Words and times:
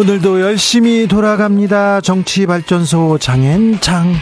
오늘도 0.00 0.42
열심히 0.42 1.06
돌아갑니다. 1.06 2.02
정치발전소 2.02 3.16
장앤장. 3.16 4.12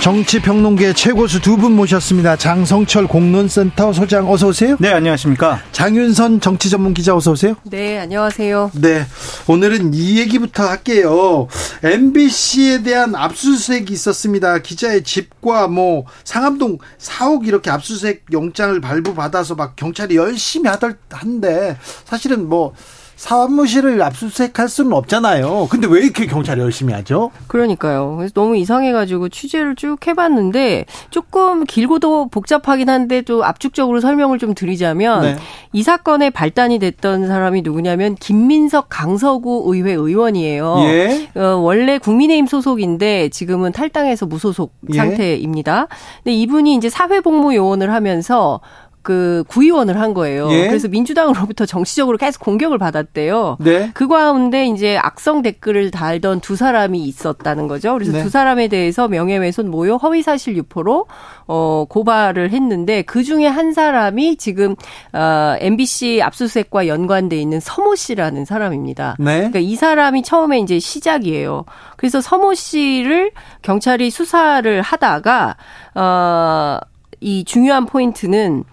정치평론계 0.00 0.94
최고수 0.94 1.40
두 1.42 1.58
분 1.58 1.72
모셨습니다. 1.72 2.36
장성철 2.36 3.08
공론센터 3.08 3.92
소장 3.92 4.30
어서 4.30 4.46
오세요. 4.46 4.76
네, 4.78 4.90
안녕하십니까. 4.90 5.60
장윤선 5.72 6.40
정치전문기자 6.40 7.14
어서 7.14 7.32
오세요. 7.32 7.56
네, 7.64 7.98
안녕하세요. 7.98 8.70
네, 8.76 9.04
오늘은 9.46 9.92
이 9.92 10.18
얘기부터 10.20 10.62
할게요. 10.66 11.48
MBC에 11.82 12.82
대한 12.82 13.14
압수수색이 13.14 13.92
있었습니다. 13.92 14.58
기자의 14.58 15.04
집과 15.04 15.68
뭐 15.68 16.06
상암동 16.24 16.78
4억 16.98 17.46
이렇게 17.46 17.70
압수수색 17.70 18.26
영장을 18.32 18.80
발부받아서 18.80 19.54
막 19.54 19.76
경찰이 19.76 20.16
열심히 20.16 20.68
하던 20.68 20.98
한데 21.10 21.78
사실은 22.04 22.48
뭐 22.48 22.74
사무실을 23.18 24.00
압수수색할 24.00 24.68
수는 24.68 24.92
없잖아요. 24.92 25.66
근데 25.68 25.88
왜 25.88 26.02
이렇게 26.02 26.24
경찰이 26.24 26.60
열심히 26.60 26.94
하죠? 26.94 27.32
그러니까요. 27.48 28.14
그래서 28.16 28.32
너무 28.32 28.56
이상해가지고 28.56 29.28
취재를 29.28 29.74
쭉 29.74 30.06
해봤는데 30.06 30.84
조금 31.10 31.64
길고도 31.64 32.28
복잡하긴 32.28 32.88
한데 32.88 33.22
또 33.22 33.44
압축적으로 33.44 34.00
설명을 34.00 34.38
좀 34.38 34.54
드리자면 34.54 35.22
네. 35.22 35.36
이 35.72 35.82
사건의 35.82 36.30
발단이 36.30 36.78
됐던 36.78 37.26
사람이 37.26 37.62
누구냐면 37.62 38.14
김민석 38.14 38.86
강서구 38.88 39.64
의회 39.66 39.94
의원이에요. 39.94 40.76
예. 40.84 41.28
어, 41.34 41.56
원래 41.56 41.98
국민의힘 41.98 42.46
소속인데 42.46 43.30
지금은 43.30 43.72
탈당해서 43.72 44.26
무소속 44.26 44.72
예. 44.92 44.96
상태입니다. 44.96 45.88
근데 46.22 46.34
이분이 46.34 46.76
이제 46.76 46.88
사회복무 46.88 47.52
요원을 47.56 47.92
하면서 47.92 48.60
그 49.02 49.44
구의원을 49.48 50.00
한 50.00 50.14
거예요. 50.14 50.50
예. 50.50 50.66
그래서 50.66 50.88
민주당으로부터 50.88 51.66
정치적으로 51.66 52.18
계속 52.18 52.42
공격을 52.42 52.78
받았대요. 52.78 53.56
네. 53.60 53.90
그 53.94 54.08
가운데 54.08 54.66
이제 54.66 54.98
악성 54.98 55.42
댓글을 55.42 55.90
달던 55.90 56.40
두 56.40 56.56
사람이 56.56 57.02
있었다는 57.04 57.68
거죠. 57.68 57.94
그래서 57.94 58.12
네. 58.12 58.22
두 58.22 58.28
사람에 58.28 58.68
대해서 58.68 59.08
명예훼손 59.08 59.70
모욕 59.70 60.02
허위 60.02 60.22
사실 60.22 60.56
유포로 60.56 61.06
어 61.46 61.86
고발을 61.88 62.50
했는데 62.50 63.02
그 63.02 63.22
중에 63.22 63.46
한 63.46 63.72
사람이 63.72 64.36
지금 64.36 64.74
어 65.12 65.56
MBC 65.58 66.20
압수수색과 66.22 66.86
연관돼 66.86 67.36
있는 67.36 67.60
서모 67.60 67.94
씨라는 67.94 68.44
사람입니다. 68.44 69.16
네. 69.18 69.36
그러니까 69.36 69.60
이 69.60 69.74
사람이 69.74 70.22
처음에 70.22 70.58
이제 70.58 70.78
시작이에요. 70.78 71.64
그래서 71.96 72.20
서모 72.20 72.54
씨를 72.54 73.30
경찰이 73.62 74.10
수사를 74.10 74.82
하다가 74.82 75.56
어이 75.94 77.44
중요한 77.44 77.86
포인트는 77.86 78.64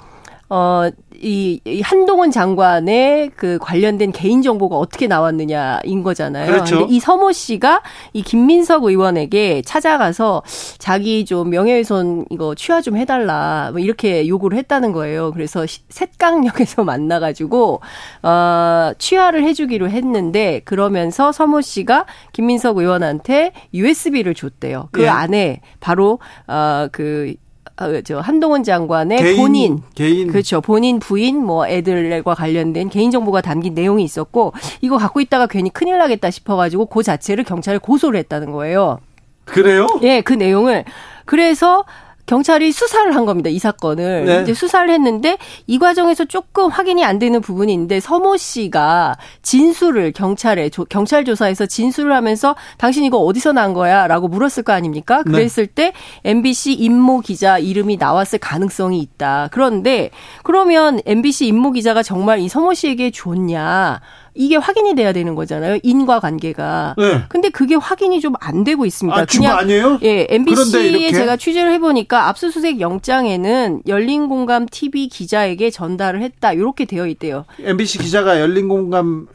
어, 0.47 0.89
이, 1.15 1.59
이 1.65 1.81
한동훈 1.81 2.29
장관의 2.29 3.31
그 3.35 3.57
관련된 3.59 4.11
개인 4.11 4.41
정보가 4.43 4.77
어떻게 4.77 5.07
나왔느냐인 5.07 6.03
거잖아요. 6.03 6.45
그렇죠. 6.45 6.79
근데 6.79 6.93
이 6.93 6.99
서모 6.99 7.31
씨가 7.31 7.81
이 8.13 8.21
김민석 8.21 8.83
의원에게 8.83 9.63
찾아가서 9.63 10.43
자기 10.77 11.25
좀 11.25 11.49
명예훼손 11.49 12.25
이거 12.29 12.53
취하 12.53 12.81
좀 12.81 12.95
해달라 12.97 13.69
뭐 13.71 13.79
이렇게 13.79 14.27
요구를 14.27 14.57
했다는 14.59 14.91
거예요. 14.91 15.31
그래서 15.31 15.65
셋강역에서 15.89 16.83
만나가지고 16.85 17.81
어 18.21 18.91
취하를 18.99 19.43
해주기로 19.43 19.89
했는데 19.89 20.61
그러면서 20.65 21.31
서모 21.31 21.61
씨가 21.61 22.05
김민석 22.33 22.77
의원한테 22.77 23.51
USB를 23.73 24.35
줬대요. 24.35 24.89
그 24.91 25.03
예. 25.03 25.07
안에 25.07 25.61
바로 25.79 26.19
어그 26.45 27.33
어, 27.39 27.44
저 28.05 28.19
한동훈 28.19 28.63
장관의 28.63 29.17
개인, 29.17 29.37
본인, 29.37 29.81
개인 29.95 30.27
그렇죠 30.27 30.61
본인 30.61 30.99
부인 30.99 31.43
뭐 31.43 31.67
애들과 31.67 32.33
관련된 32.33 32.89
개인 32.89 33.11
정보가 33.11 33.41
담긴 33.41 33.73
내용이 33.73 34.03
있었고 34.03 34.53
이거 34.81 34.97
갖고 34.97 35.19
있다가 35.19 35.47
괜히 35.47 35.69
큰일 35.69 35.97
나겠다 35.97 36.31
싶어가지고 36.31 36.85
그 36.85 37.03
자체를 37.03 37.43
경찰에 37.43 37.77
고소를 37.77 38.17
했다는 38.19 38.51
거예요. 38.51 38.99
그래요? 39.43 39.87
예, 40.01 40.21
그 40.21 40.33
내용을 40.33 40.85
그래서 41.25 41.83
경찰이 42.25 42.71
수사를 42.71 43.15
한 43.15 43.25
겁니다. 43.25 43.49
이 43.49 43.59
사건을. 43.59 44.25
네. 44.25 44.41
이제 44.41 44.53
수사를 44.53 44.89
했는데 44.89 45.37
이 45.67 45.77
과정에서 45.77 46.25
조금 46.25 46.69
확인이 46.69 47.03
안 47.03 47.19
되는 47.19 47.41
부분이 47.41 47.71
있는데 47.73 47.99
서모 47.99 48.37
씨가 48.37 49.15
진술을 49.41 50.11
경찰에 50.11 50.69
경찰 50.89 51.23
조사에서 51.25 51.65
진술을 51.65 52.13
하면서 52.13 52.55
당신 52.77 53.03
이거 53.03 53.17
어디서 53.17 53.53
난 53.53 53.73
거야라고 53.73 54.27
물었을 54.27 54.63
거 54.63 54.73
아닙니까? 54.73 55.23
네. 55.25 55.31
그랬을 55.31 55.67
네. 55.67 55.73
때 55.73 55.93
MBC 56.23 56.73
임모 56.73 57.21
기자 57.21 57.57
이름이 57.57 57.97
나왔을 57.97 58.39
가능성이 58.39 58.99
있다. 58.99 59.49
그런데 59.51 60.09
그러면 60.43 60.99
MBC 61.05 61.47
임모 61.47 61.71
기자가 61.71 62.01
정말 62.03 62.39
이 62.39 62.47
서모 62.47 62.73
씨에게 62.73 63.11
줬냐? 63.11 64.01
이게 64.35 64.55
확인이 64.57 64.93
돼야 64.95 65.11
되는 65.13 65.33
거잖아요. 65.35 65.79
인과 65.83 66.19
관계가. 66.19 66.95
네. 66.97 67.23
근데 67.29 67.49
그게 67.49 67.75
확인이 67.75 68.21
좀 68.21 68.35
안 68.41 68.63
되고 68.63 68.85
있습니다. 68.85 69.17
아, 69.17 69.25
그냥 69.25 69.57
아니에요? 69.57 69.99
예, 70.03 70.27
MBC에 70.29 71.11
제가 71.11 71.37
취재를 71.37 71.71
해 71.71 71.79
보니까 71.79 72.27
압수수색 72.27 72.79
영장에는 72.81 73.83
열린 73.87 74.27
공감 74.27 74.65
TV 74.65 75.07
기자에게 75.07 75.69
전달을 75.69 76.21
했다. 76.21 76.51
이렇게 76.53 76.85
되어 76.85 77.07
있대요. 77.07 77.45
MBC 77.59 77.99
기자가 77.99 78.39
열린 78.41 78.67
공감 78.67 79.27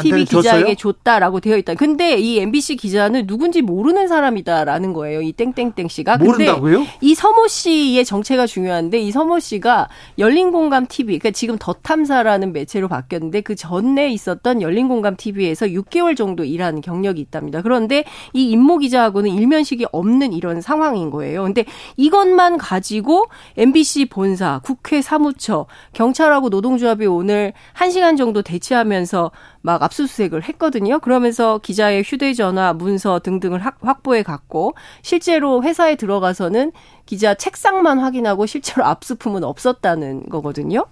TV 0.00 0.24
기자에게 0.24 0.74
줬다라고 0.74 1.40
되어 1.40 1.56
있다. 1.58 1.74
근데 1.74 2.16
이 2.16 2.38
MBC 2.38 2.76
기자는 2.76 3.26
누군지 3.26 3.62
모르는 3.62 4.08
사람이다라는 4.08 4.92
거예요. 4.92 5.20
이 5.20 5.32
땡땡땡 5.32 5.88
씨가. 5.88 6.16
모른다고요? 6.18 6.84
이 7.02 7.14
서모 7.14 7.46
씨의 7.48 8.04
정체가 8.04 8.46
중요한데 8.46 8.98
이 8.98 9.10
서모 9.12 9.38
씨가 9.38 9.88
열린 10.18 10.50
공감 10.50 10.86
TV 10.86 11.18
그러니까 11.18 11.30
지금 11.36 11.56
더 11.58 11.74
탐사라는 11.74 12.52
매체로 12.52 12.88
바뀌었는데 12.88 13.42
그 13.42 13.54
전에 13.54 14.08
있었던 14.10 14.45
있었던 14.46 14.62
열린공감 14.62 15.16
TV에서 15.16 15.66
6개월 15.66 16.16
정도 16.16 16.44
일한 16.44 16.80
경력이 16.80 17.20
있답니다. 17.20 17.60
그런데 17.60 18.04
이 18.32 18.50
임모 18.50 18.78
기자하고는 18.78 19.30
일면식이 19.30 19.86
없는 19.90 20.32
이런 20.32 20.60
상황인 20.60 21.10
거예요. 21.10 21.42
근데 21.42 21.64
이것만 21.96 22.56
가지고 22.56 23.26
MBC 23.56 24.06
본사, 24.06 24.60
국회 24.62 25.02
사무처, 25.02 25.66
경찰하고 25.92 26.48
노동조합이 26.48 27.06
오늘 27.06 27.52
1시간 27.74 28.16
정도 28.16 28.42
대치하면서 28.42 29.32
막 29.62 29.82
압수수색을 29.82 30.44
했거든요. 30.44 31.00
그러면서 31.00 31.58
기자의 31.58 32.04
휴대전화, 32.04 32.74
문서 32.74 33.18
등등을 33.18 33.60
확보해 33.80 34.22
갔고 34.22 34.74
실제로 35.02 35.64
회사에 35.64 35.96
들어가서는 35.96 36.70
기자 37.04 37.34
책상만 37.34 37.98
확인하고 37.98 38.46
실제로 38.46 38.84
압수품은 38.84 39.42
없었다는 39.42 40.28
거거든요. 40.28 40.86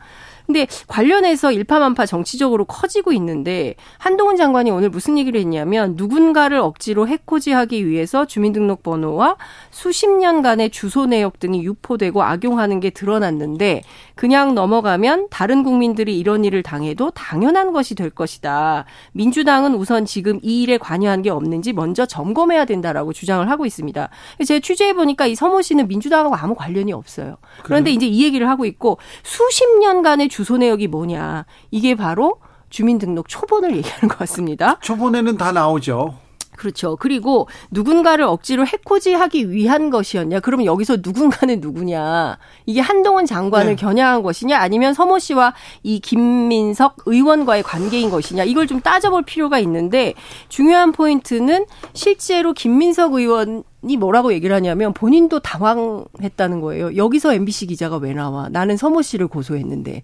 근데 0.46 0.66
관련해서 0.86 1.52
일파만파 1.52 2.06
정치적으로 2.06 2.64
커지고 2.66 3.12
있는데 3.12 3.74
한동훈 3.98 4.36
장관이 4.36 4.70
오늘 4.70 4.90
무슨 4.90 5.16
얘기를 5.18 5.40
했냐면 5.40 5.94
누군가를 5.96 6.58
억지로 6.58 7.08
해코지하기 7.08 7.88
위해서 7.88 8.26
주민등록번호와 8.26 9.36
수십 9.70 10.10
년간의 10.10 10.70
주소 10.70 11.06
내역 11.06 11.40
등이 11.40 11.64
유포되고 11.64 12.22
악용하는 12.22 12.80
게 12.80 12.90
드러났는데 12.90 13.82
그냥 14.14 14.54
넘어가면 14.54 15.28
다른 15.30 15.62
국민들이 15.62 16.18
이런 16.18 16.44
일을 16.44 16.62
당해도 16.62 17.10
당연한 17.12 17.72
것이 17.72 17.94
될 17.94 18.10
것이다. 18.10 18.84
민주당은 19.12 19.74
우선 19.74 20.04
지금 20.04 20.38
이 20.42 20.62
일에 20.62 20.76
관여한 20.78 21.22
게 21.22 21.30
없는지 21.30 21.72
먼저 21.72 22.04
점검해야 22.06 22.64
된다라고 22.66 23.12
주장을 23.12 23.48
하고 23.48 23.64
있습니다. 23.66 24.08
제가 24.46 24.60
취재해 24.60 24.92
보니까 24.92 25.26
이 25.26 25.34
서모 25.34 25.62
씨는 25.62 25.88
민주당하고 25.88 26.34
아무 26.36 26.54
관련이 26.54 26.92
없어요. 26.92 27.36
그런데 27.62 27.90
이제 27.90 28.06
이 28.06 28.22
얘기를 28.24 28.48
하고 28.48 28.66
있고 28.66 28.98
수십 29.22 29.64
년간의 29.78 30.28
주소 30.34 30.56
내역이 30.56 30.88
뭐냐. 30.88 31.46
이게 31.70 31.94
바로 31.94 32.40
주민등록 32.68 33.28
초본을 33.28 33.76
얘기하는 33.76 34.08
것 34.08 34.18
같습니다. 34.18 34.80
초본에는 34.80 35.36
다 35.36 35.52
나오죠. 35.52 36.16
그렇죠. 36.56 36.96
그리고 36.96 37.48
누군가를 37.70 38.24
억지로 38.24 38.66
해코지하기 38.66 39.50
위한 39.50 39.90
것이었냐? 39.90 40.40
그러면 40.40 40.66
여기서 40.66 40.98
누군가는 41.02 41.60
누구냐? 41.60 42.38
이게 42.66 42.80
한동훈 42.80 43.26
장관을 43.26 43.72
네. 43.72 43.76
겨냥한 43.76 44.22
것이냐? 44.22 44.58
아니면 44.58 44.94
서모 44.94 45.18
씨와 45.18 45.54
이 45.82 46.00
김민석 46.00 46.96
의원과의 47.06 47.62
관계인 47.62 48.10
것이냐? 48.10 48.44
이걸 48.44 48.66
좀 48.66 48.80
따져볼 48.80 49.22
필요가 49.22 49.58
있는데 49.58 50.14
중요한 50.48 50.92
포인트는 50.92 51.66
실제로 51.92 52.52
김민석 52.52 53.14
의원 53.14 53.64
이 53.86 53.96
뭐라고 53.96 54.32
얘기를 54.32 54.54
하냐면 54.56 54.94
본인도 54.94 55.40
당황했다는 55.40 56.60
거예요. 56.60 56.96
여기서 56.96 57.34
MBC 57.34 57.66
기자가 57.66 57.96
왜 57.96 58.14
나와? 58.14 58.48
나는 58.48 58.76
서모 58.76 59.02
씨를 59.02 59.28
고소했는데 59.28 60.02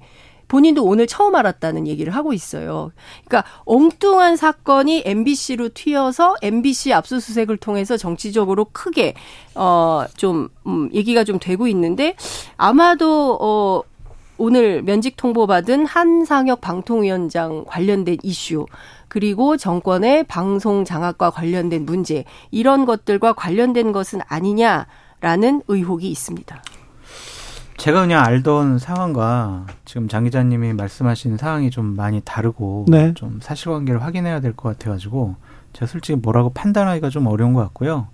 본인도 0.51 0.85
오늘 0.85 1.07
처음 1.07 1.37
알았다는 1.37 1.87
얘기를 1.87 2.13
하고 2.15 2.33
있어요. 2.33 2.91
그러니까 3.25 3.49
엉뚱한 3.65 4.37
사건이 4.37 5.05
MBC로 5.07 5.71
튀어서 5.73 6.35
MBC 6.43 6.93
압수수색을 6.93 7.57
통해서 7.57 7.97
정치적으로 7.97 8.67
크게 8.73 9.15
어좀 9.55 10.49
음, 10.67 10.91
얘기가 10.93 11.23
좀 11.23 11.39
되고 11.39 11.69
있는데 11.69 12.17
아마도 12.57 13.39
어 13.41 13.83
오늘 14.39 14.83
면직 14.83 15.17
통보받은 15.17 15.87
한상혁 15.87 16.61
방통위원장 16.61 17.65
관련된 17.69 18.17
이슈 18.25 18.67
그리고 19.07 19.57
정권의 19.57 20.25
방송 20.25 20.85
장악과 20.85 21.31
관련된 21.31 21.87
문제 21.87 22.25
이런 22.51 22.87
것들과 22.87 23.35
관련된 23.35 23.93
것은 23.93 24.21
아니냐라는 24.27 25.63
의혹이 25.69 26.09
있습니다. 26.09 26.61
제가 27.81 28.03
그냥 28.03 28.23
알던 28.27 28.79
상황과 28.79 29.65
지금 29.87 30.07
장 30.07 30.25
기자님이 30.25 30.75
말씀하신 30.75 31.39
상황이 31.39 31.71
좀 31.71 31.97
많이 31.97 32.21
다르고 32.23 32.85
네. 32.89 33.15
좀 33.15 33.39
사실관계를 33.43 34.03
확인해야 34.03 34.41
될 34.41 34.53
것 34.53 34.69
같아가지고 34.79 35.37
제가 35.73 35.87
솔직히 35.87 36.19
뭐라고 36.21 36.51
판단하기가 36.51 37.09
좀 37.09 37.27
어려운 37.27 37.55
것 37.55 37.63
같고요. 37.63 38.09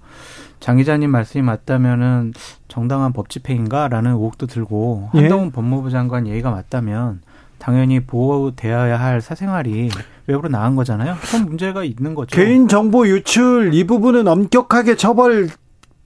장 0.60 0.76
기자님 0.76 1.10
말씀이 1.10 1.42
맞다면은 1.42 2.32
정당한 2.68 3.12
법 3.12 3.28
집행인가라는 3.28 4.12
의혹도 4.12 4.46
들고 4.46 5.10
예? 5.16 5.20
한동훈 5.22 5.50
법무부 5.50 5.90
장관 5.90 6.28
얘기가 6.28 6.52
맞다면 6.52 7.22
당연히 7.58 7.98
보호되어야 8.00 9.00
할 9.00 9.20
사생활이 9.20 9.90
외부로 10.28 10.48
나간 10.48 10.76
거잖아요. 10.76 11.16
그런 11.22 11.44
문제가 11.44 11.82
있는 11.82 12.14
거죠. 12.14 12.36
개인 12.36 12.68
정보 12.68 13.08
유출 13.08 13.74
이 13.74 13.84
부분은 13.84 14.28
엄격하게 14.28 14.94
처벌 14.94 15.48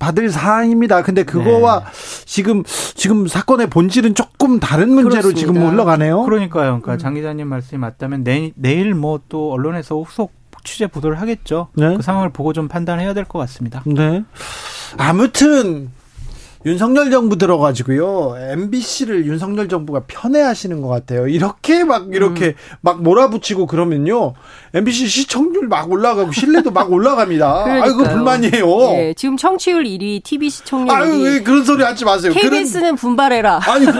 받을 0.00 0.30
사항입니다. 0.30 1.02
근데 1.02 1.22
그거와 1.22 1.80
네. 1.84 2.24
지금 2.24 2.64
지금 2.96 3.28
사건의 3.28 3.68
본질은 3.70 4.16
조금 4.16 4.58
다른 4.58 4.88
문제로 4.90 5.22
그렇습니다. 5.22 5.38
지금 5.38 5.68
흘러가네요. 5.70 6.22
그러니까요. 6.24 6.80
그러니까 6.80 6.96
장 6.96 7.14
기자님 7.14 7.46
말씀이 7.46 7.78
맞다면 7.78 8.24
내, 8.24 8.50
내일 8.56 8.94
뭐 8.94 9.20
또 9.28 9.52
언론에서 9.52 10.00
후속 10.00 10.32
취재 10.64 10.86
보도를 10.86 11.20
하겠죠. 11.20 11.68
네. 11.74 11.96
그 11.96 12.02
상황을 12.02 12.30
보고 12.30 12.52
좀 12.52 12.66
판단해야 12.68 13.14
될 13.14 13.24
것 13.24 13.38
같습니다. 13.38 13.82
네. 13.86 14.24
아무튼 14.98 15.90
윤석열 16.66 17.10
정부 17.10 17.38
들어가지고요. 17.38 18.34
MBC를 18.52 19.24
윤석열 19.24 19.66
정부가 19.68 20.02
편애하시는 20.06 20.82
것 20.82 20.88
같아요. 20.88 21.26
이렇게 21.26 21.84
막 21.84 22.08
이렇게 22.12 22.48
음. 22.48 22.76
막 22.82 23.02
몰아붙이고 23.02 23.66
그러면요. 23.66 24.34
MBC 24.74 25.08
시청률 25.08 25.68
막 25.68 25.90
올라가고 25.90 26.32
신뢰도 26.32 26.70
막 26.70 26.92
올라갑니다. 26.92 27.64
아이고 27.82 28.04
불만이에요. 28.04 28.66
네, 28.92 29.14
지금 29.14 29.38
청취율 29.38 29.84
1위, 29.84 30.22
TV 30.22 30.50
시청률 30.50 30.94
아유, 30.94 31.12
1위. 31.12 31.24
왜 31.24 31.42
그런 31.42 31.64
소리 31.64 31.82
하지 31.82 32.04
마세요. 32.04 32.32
KBS는 32.34 32.80
그런... 32.82 32.96
분발해라. 32.96 33.60
아니 33.66 33.86
그... 33.86 33.92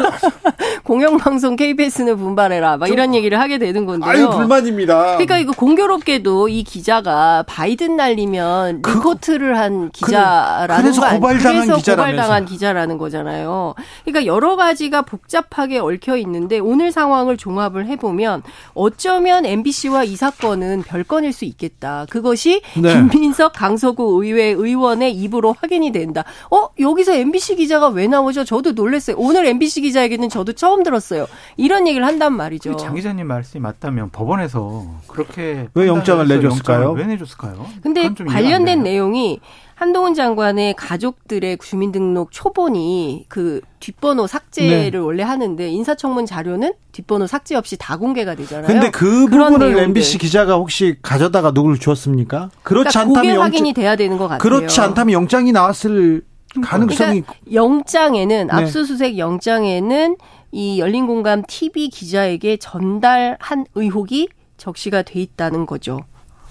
공영방송 0.84 1.56
KBS는 1.56 2.18
분발해라. 2.18 2.76
막 2.76 2.86
저... 2.86 2.92
이런 2.92 3.14
얘기를 3.14 3.40
하게 3.40 3.56
되는 3.56 3.86
건데요. 3.86 4.10
아유 4.10 4.28
불만입니다. 4.28 5.16
그러니까 5.16 5.38
이거 5.38 5.52
공교롭게도 5.52 6.48
이 6.48 6.62
기자가 6.62 7.42
바이든 7.46 7.96
날리면 7.96 8.82
그... 8.82 8.90
리포트를 8.90 9.56
한 9.56 9.90
기자라는 9.92 10.82
그 10.82 10.88
래서 10.88 11.08
고발당한 11.08 11.76
기자라면서. 11.76 12.50
기자라는 12.50 12.99
거잖아요. 12.99 13.75
그러니까 14.05 14.26
여러 14.26 14.56
가지가 14.56 15.02
복잡하게 15.02 15.79
얽혀 15.79 16.17
있는데 16.19 16.58
오늘 16.58 16.91
상황을 16.93 17.37
종합을 17.37 17.87
해보면 17.87 18.43
어쩌면 18.75 19.47
MBC와 19.47 20.05
이 20.05 20.17
사건은 20.17 20.82
별건일 20.82 21.32
수 21.32 21.44
있겠다. 21.44 22.06
그것이 22.11 22.62
네. 22.81 22.94
김민석 23.11 23.52
강서구 23.52 24.23
의회 24.25 24.47
의원의 24.47 25.14
입으로 25.14 25.55
확인이 25.58 25.93
된다. 25.93 26.25
어 26.50 26.69
여기서 26.79 27.14
MBC 27.14 27.56
기자가 27.56 27.88
왜 27.88 28.06
나오죠? 28.06 28.44
저도 28.44 28.73
놀랐어요. 28.73 29.17
오늘 29.19 29.46
MBC 29.46 29.82
기자 29.82 30.03
에게는 30.03 30.29
저도 30.29 30.53
처음 30.53 30.82
들었어요. 30.82 31.26
이런 31.56 31.87
얘기를 31.87 32.06
한단 32.06 32.35
말이죠. 32.35 32.76
장 32.76 32.94
기자님 32.94 33.26
말씀이 33.26 33.61
맞다면 33.61 34.11
법원에서 34.11 34.87
그렇게 35.06 35.69
왜 35.75 35.87
영장을 35.87 36.26
내줬을까요? 36.26 36.79
영장을 36.81 37.00
왜 37.00 37.06
내줬을까요? 37.14 37.67
근데 37.82 38.12
관련된 38.12 38.82
내용이 38.82 39.41
한동훈 39.81 40.12
장관의 40.12 40.75
가족들의 40.75 41.56
주민등록 41.56 42.32
초본이 42.32 43.25
그 43.29 43.62
뒷번호 43.81 44.27
삭제를 44.27 44.91
네. 44.91 44.99
원래 44.99 45.23
하는데 45.23 45.71
인사청문 45.71 46.27
자료는 46.27 46.75
뒷번호 46.93 47.27
삭제 47.27 47.55
없이 47.56 47.79
다 47.79 47.97
공개가 47.97 48.35
되잖아요. 48.35 48.67
근데 48.67 48.91
그 48.91 49.25
부분을 49.25 49.59
내용들. 49.59 49.82
MBC 49.85 50.19
기자가 50.19 50.56
혹시 50.56 50.97
가져다가 51.00 51.53
누구를 51.53 51.79
주었습니까? 51.79 52.50
그렇지 52.62 52.91
그러니까 52.93 53.00
않다면 53.00 53.31
영장, 53.31 53.43
확인이 53.43 53.73
돼야 53.73 53.97
되는 53.97 54.19
것 54.19 54.29
같아요. 54.29 54.38
그렇지 54.38 54.79
않다면 54.82 55.15
영장이 55.15 55.50
나왔을 55.53 56.27
가능성이 56.62 57.23
그러니까 57.23 57.35
영장에는 57.50 58.49
네. 58.49 58.53
압수수색 58.53 59.17
영장에는 59.17 60.17
이 60.53 60.79
열린공감 60.79 61.44
TV 61.49 61.88
기자에게 61.88 62.59
전달한 62.59 63.65
의혹이 63.75 64.29
적시가 64.59 65.00
돼 65.05 65.21
있다는 65.23 65.65
거죠. 65.65 66.00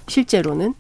실제로는. 0.08 0.74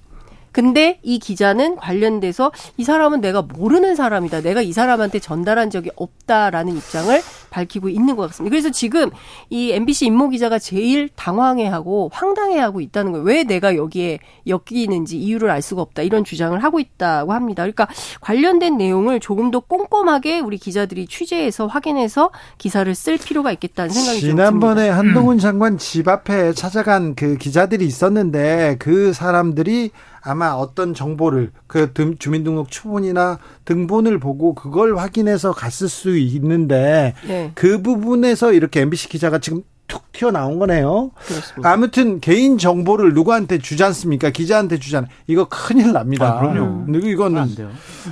근데 0.51 0.99
이 1.03 1.19
기자는 1.19 1.75
관련돼서 1.75 2.51
이 2.77 2.83
사람은 2.83 3.21
내가 3.21 3.41
모르는 3.41 3.95
사람이다. 3.95 4.41
내가 4.41 4.61
이 4.61 4.71
사람한테 4.73 5.19
전달한 5.19 5.69
적이 5.69 5.91
없다라는 5.95 6.75
입장을 6.75 7.21
밝히고 7.49 7.89
있는 7.89 8.15
것 8.15 8.27
같습니다. 8.27 8.51
그래서 8.51 8.69
지금 8.71 9.09
이 9.49 9.71
MBC 9.71 10.07
임모 10.07 10.29
기자가 10.29 10.59
제일 10.59 11.09
당황해하고 11.15 12.09
황당해하고 12.13 12.81
있다는 12.81 13.11
거예요. 13.11 13.25
왜 13.25 13.43
내가 13.43 13.75
여기에 13.75 14.19
엮이는지 14.47 15.17
이유를 15.17 15.49
알 15.49 15.61
수가 15.61 15.81
없다. 15.81 16.01
이런 16.01 16.23
주장을 16.23 16.57
하고 16.63 16.79
있다고 16.79 17.33
합니다. 17.33 17.63
그러니까 17.63 17.87
관련된 18.21 18.77
내용을 18.77 19.19
조금 19.19 19.51
더 19.51 19.59
꼼꼼하게 19.59 20.39
우리 20.39 20.57
기자들이 20.57 21.07
취재해서 21.07 21.67
확인해서 21.67 22.31
기사를 22.57 22.93
쓸 22.95 23.17
필요가 23.17 23.51
있겠다는 23.51 23.91
생각이 23.91 24.19
듭니다. 24.19 24.43
지난번에 24.43 24.89
한동훈 24.89 25.39
장관 25.39 25.77
집 25.77 26.07
앞에 26.07 26.53
찾아간 26.53 27.15
그 27.15 27.37
기자들이 27.37 27.85
있었는데 27.85 28.77
그 28.79 29.13
사람들이 29.13 29.91
아마 30.21 30.51
어떤 30.51 30.93
정보를 30.93 31.51
그 31.67 31.93
주민등록 32.19 32.69
초본이나 32.69 33.39
등본을 33.65 34.19
보고 34.19 34.53
그걸 34.53 34.97
확인해서 34.97 35.53
갔을 35.53 35.87
수 35.87 36.17
있는데 36.17 37.13
네. 37.25 37.38
그 37.55 37.81
부분에서 37.81 38.53
이렇게 38.53 38.81
MBC 38.81 39.09
기자가 39.09 39.39
지금 39.39 39.63
툭 39.89 40.09
튀어나온 40.13 40.59
거네요. 40.59 41.11
그렇습니다. 41.25 41.69
아무튼 41.69 42.21
개인 42.21 42.57
정보를 42.57 43.13
누구한테 43.13 43.57
주지 43.57 43.83
않습니까? 43.83 44.29
기자한테 44.29 44.79
주잖아요. 44.79 45.09
이거 45.27 45.49
큰일 45.49 45.91
납니다. 45.91 46.37
아, 46.37 46.39
그럼요. 46.39 46.85
음. 46.87 47.01
이건 47.03 47.49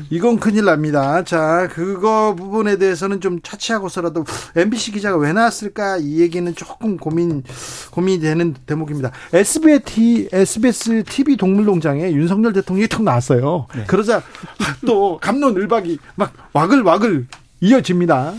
이건 0.09 0.39
큰일 0.39 0.65
납니다. 0.65 1.23
자, 1.23 1.69
그거 1.71 2.35
부분에 2.35 2.77
대해서는 2.77 3.21
좀 3.21 3.39
차치하고서라도 3.41 4.25
MBC 4.55 4.91
기자가 4.91 5.17
왜 5.17 5.31
나왔을까 5.31 5.97
이 5.97 6.19
얘기는 6.19 6.53
조금 6.55 6.97
고민 6.97 7.43
고민이 7.91 8.19
되는 8.19 8.55
대목입니다. 8.65 9.11
SBS 9.31 10.29
SBS 10.31 11.03
TV 11.03 11.37
동물농장에 11.37 12.11
윤석열 12.11 12.53
대통령이 12.53 12.87
턱 12.89 13.03
나왔어요. 13.03 13.67
네. 13.75 13.83
그러자 13.85 14.23
또 14.85 15.19
감론을박이 15.21 15.99
막 16.15 16.33
와글와글 16.53 17.27
이어집니다. 17.61 18.33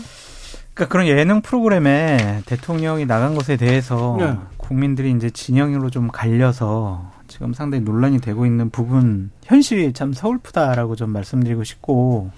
그러니까 0.79 0.93
그런 0.93 1.07
예능 1.07 1.41
프로그램에 1.41 2.41
대통령이 2.45 3.05
나간 3.05 3.35
것에 3.35 3.57
대해서 3.57 4.15
네. 4.17 4.37
국민들이 4.55 5.11
이제 5.11 5.29
진영으로 5.29 5.89
좀 5.89 6.07
갈려서 6.07 7.11
지금 7.27 7.51
상당히 7.51 7.83
논란이 7.83 8.21
되고 8.21 8.45
있는 8.45 8.69
부분 8.69 9.29
현실이 9.43 9.91
참 9.91 10.13
서글프다라고 10.13 10.95
좀 10.95 11.09
말씀드리고 11.09 11.65
싶고 11.65 12.31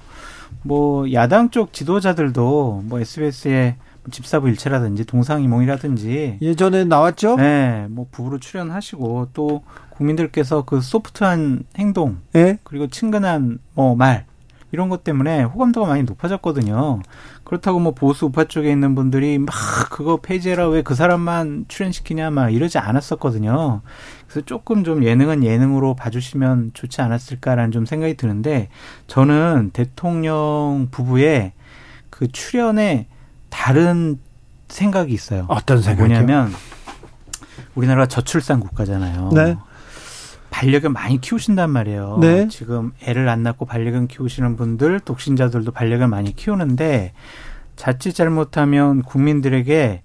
뭐 0.63 1.13
야당 1.13 1.51
쪽 1.51 1.71
지도자들도 1.71 2.81
뭐 2.86 3.00
SBS에 3.00 3.75
집사부 4.10 4.50
일체라든지 4.50 5.05
동상이몽이라든지 5.05 6.39
예전에 6.41 6.86
나왔죠? 6.86 7.36
네, 7.36 7.86
뭐 7.91 8.07
부부로 8.10 8.39
출연하시고 8.39 9.29
또 9.33 9.62
국민들께서 9.91 10.63
그 10.65 10.81
소프트한 10.81 11.65
행동 11.77 12.17
네? 12.33 12.57
그리고 12.63 12.88
친근한 12.88 13.60
뭐 13.75 13.93
말 13.93 14.25
이런 14.71 14.89
것 14.89 15.03
때문에 15.03 15.43
호감도가 15.43 15.88
많이 15.88 16.03
높아졌거든요. 16.03 17.01
그렇다고 17.51 17.79
뭐 17.79 17.93
보수 17.93 18.27
우파 18.27 18.46
쪽에 18.46 18.72
있는 18.72 18.96
분들이 18.96 19.38
막 19.38 19.53
그거 19.89 20.15
폐지해라 20.22 20.70
왜 20.70 20.84
그 20.84 20.96
사람만 20.96 21.65
출연시키냐 21.67 22.31
막 22.31 22.50
이러지 22.50 22.77
않았었거든요. 22.77 23.81
그래서 24.25 24.46
조금 24.46 24.86
좀 24.86 25.03
예능은 25.03 25.43
예능으로 25.43 25.96
봐주시면 25.96 26.72
좋지 26.74 27.01
않았을까라는 27.01 27.72
좀 27.72 27.86
생각이 27.86 28.15
드는데 28.15 28.70
저는 29.08 29.72
대통령 29.74 30.88
부부의 30.91 31.51
그 32.10 32.31
출연에 32.31 33.08
다른 33.50 34.17
생각이 34.70 35.12
있어요. 35.13 35.46
어떤 35.50 35.81
생각이요? 35.81 36.08
뭐냐면 36.08 36.53
우리나라가 37.75 38.08
저출산 38.08 38.62
국가잖아요. 38.62 39.29
네. 39.34 39.58
반려견 40.51 40.93
많이 40.93 41.20
키우신단 41.20 41.72
말이에요. 41.72 42.20
네. 42.22 42.48
지금 42.50 42.91
애를 43.01 43.27
안 43.29 43.41
낳고 43.41 43.65
반려견 43.65 44.08
키우시는 44.08 44.58
분들, 44.58 45.00
독신자들도 45.00 45.72
반려견 45.72 46.10
많이 46.10 46.36
키우는데 46.36 47.13
자칫 47.75 48.13
잘못하면 48.13 49.01
국민들에게 49.01 50.03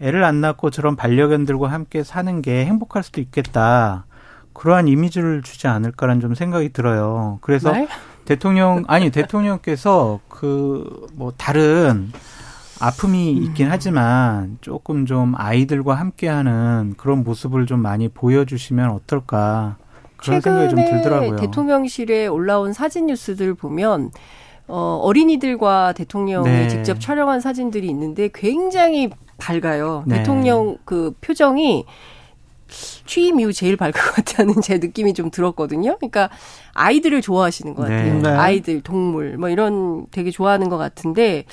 애를 0.00 0.22
안 0.22 0.40
낳고 0.40 0.70
저런 0.70 0.94
반려견들과 0.94 1.68
함께 1.68 2.04
사는 2.04 2.40
게 2.42 2.64
행복할 2.64 3.02
수도 3.02 3.20
있겠다. 3.20 4.06
그러한 4.52 4.86
이미지를 4.86 5.42
주지 5.42 5.66
않을까라는 5.66 6.20
좀 6.20 6.34
생각이 6.34 6.68
들어요. 6.72 7.38
그래서 7.40 7.72
네? 7.72 7.88
대통령 8.24 8.84
아니 8.86 9.10
대통령께서 9.10 10.20
그 10.28 11.08
뭐 11.14 11.32
다른 11.36 12.12
아픔이 12.80 13.32
있긴 13.32 13.68
하지만 13.70 14.58
조금 14.60 15.06
좀 15.06 15.34
아이들과 15.36 15.94
함께하는 15.94 16.94
그런 16.96 17.24
모습을 17.24 17.66
좀 17.66 17.80
많이 17.80 18.08
보여주시면 18.08 18.90
어떨까 18.90 19.76
그런 20.16 20.40
생각이 20.40 20.70
좀 20.70 20.84
들더라고요. 20.84 21.36
대통령실에 21.36 22.26
올라온 22.26 22.72
사진 22.72 23.06
뉴스들 23.06 23.54
보면 23.54 24.10
어, 24.66 25.00
어린이들과 25.02 25.92
대통령이 25.92 26.48
네. 26.48 26.68
직접 26.68 27.00
촬영한 27.00 27.40
사진들이 27.40 27.88
있는데 27.88 28.28
굉장히 28.32 29.10
밝아요. 29.38 30.04
네. 30.06 30.18
대통령 30.18 30.76
그 30.84 31.14
표정이 31.20 31.86
취임 33.06 33.40
이후 33.40 33.52
제일 33.52 33.76
밝을 33.76 33.92
것 33.92 34.14
같다는 34.16 34.54
제 34.62 34.78
느낌이 34.78 35.14
좀 35.14 35.30
들었거든요. 35.30 35.96
그러니까 35.96 36.28
아이들을 36.74 37.22
좋아하시는 37.22 37.74
것 37.74 37.82
같아요. 37.82 38.14
네. 38.14 38.22
네. 38.22 38.28
아이들, 38.28 38.82
동물, 38.82 39.38
뭐 39.38 39.48
이런 39.48 40.06
되게 40.10 40.30
좋아하는 40.30 40.68
것 40.68 40.76
같은데 40.76 41.44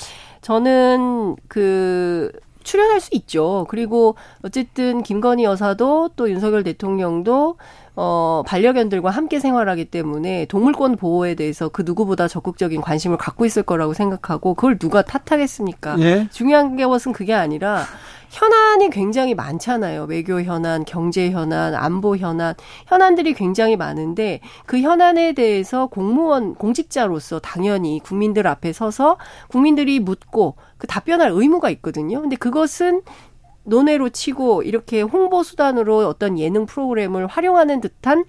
저는 0.45 1.37
그 1.47 2.31
출연할 2.65 2.99
수 2.99 3.09
있죠. 3.13 3.65
그리고 3.69 4.15
어쨌든 4.43 5.03
김건희 5.03 5.45
여사도 5.45 6.09
또 6.17 6.29
윤석열 6.29 6.63
대통령도 6.63 7.55
어, 7.97 8.43
반려견들과 8.45 9.09
함께 9.09 9.39
생활하기 9.39 9.85
때문에 9.85 10.45
동물권 10.45 10.97
보호에 10.97 11.35
대해서 11.35 11.69
그 11.69 11.83
누구보다 11.85 12.27
적극적인 12.27 12.81
관심을 12.81 13.17
갖고 13.17 13.45
있을 13.45 13.63
거라고 13.63 13.93
생각하고 13.93 14.53
그걸 14.53 14.77
누가 14.77 15.01
탓하겠습니까? 15.01 15.97
예? 15.99 16.27
중요한 16.31 16.75
것은 16.75 17.13
그게 17.13 17.33
아니라 17.33 17.85
현안이 18.31 18.89
굉장히 18.89 19.33
많잖아요. 19.33 20.03
외교 20.09 20.41
현안, 20.41 20.83
경제 20.83 21.31
현안, 21.31 21.73
안보 21.73 22.17
현안, 22.17 22.55
현안들이 22.87 23.33
굉장히 23.33 23.77
많은데 23.77 24.41
그 24.65 24.81
현안에 24.81 25.31
대해서 25.33 25.87
공무원, 25.87 26.55
공직자로서 26.55 27.39
당연히 27.39 28.01
국민들 28.03 28.45
앞에 28.45 28.73
서서 28.73 29.17
국민들이 29.47 30.01
묻고 30.01 30.55
그 30.85 30.87
답변할 30.87 31.31
의무가 31.33 31.71
있거든요. 31.71 32.21
근데 32.21 32.35
그것은 32.35 33.01
논외로 33.63 34.09
치고 34.09 34.61
이렇게 34.61 35.01
홍보 35.01 35.41
수단으로 35.41 36.07
어떤 36.07 36.37
예능 36.37 36.67
프로그램을 36.67 37.25
활용하는 37.25 37.81
듯한 37.81 38.25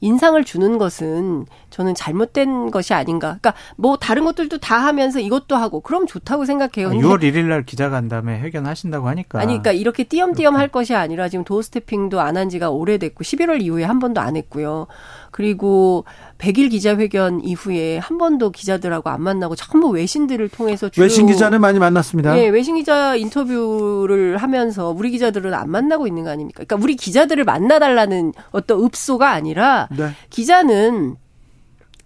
인상을 0.00 0.42
주는 0.44 0.78
것은 0.78 1.44
저는 1.78 1.94
잘못된 1.94 2.72
것이 2.72 2.92
아닌가. 2.92 3.38
그러니까 3.40 3.54
뭐 3.76 3.96
다른 3.96 4.24
것들도 4.24 4.58
다 4.58 4.78
하면서 4.78 5.20
이것도 5.20 5.54
하고 5.54 5.80
그럼 5.80 6.08
좋다고 6.08 6.44
생각해요. 6.44 6.90
6월 6.90 7.20
1일 7.22 7.44
날 7.44 7.64
기자간담회 7.64 8.40
회견하신다고 8.40 9.06
하니까. 9.06 9.38
아니 9.38 9.46
그러니까 9.46 9.70
이렇게 9.70 10.02
띄엄띄엄 10.02 10.56
할 10.56 10.66
것이 10.68 10.96
아니라 10.96 11.28
지금 11.28 11.44
도어 11.44 11.62
스태핑도 11.62 12.20
안 12.20 12.38
한 12.38 12.48
지가 12.48 12.70
오래됐고 12.70 13.24
11월 13.24 13.60
이후에 13.62 13.82
한 13.84 13.98
번도 13.98 14.20
안 14.20 14.36
했고요. 14.36 14.86
그리고 15.32 16.04
100일 16.38 16.70
기자회견 16.70 17.42
이후에 17.42 17.98
한 17.98 18.16
번도 18.16 18.50
기자들하고 18.50 19.10
안 19.10 19.22
만나고 19.22 19.56
전부 19.56 19.88
외신들을 19.88 20.48
통해서 20.50 20.88
주로 20.88 21.02
외신 21.02 21.26
기자는 21.26 21.60
많이 21.60 21.78
만났습니다. 21.78 22.34
네, 22.34 22.48
외신 22.48 22.76
기자 22.76 23.16
인터뷰를 23.16 24.36
하면서 24.36 24.90
우리 24.90 25.10
기자들은 25.10 25.52
안 25.52 25.70
만나고 25.70 26.06
있는 26.06 26.24
거 26.24 26.30
아닙니까? 26.30 26.62
그러니까 26.64 26.82
우리 26.82 26.94
기자들을 26.96 27.42
만나달라는 27.44 28.32
어떤 28.52 28.84
읍소가 28.84 29.30
아니라 29.30 29.88
네. 29.96 30.10
기자는 30.30 31.16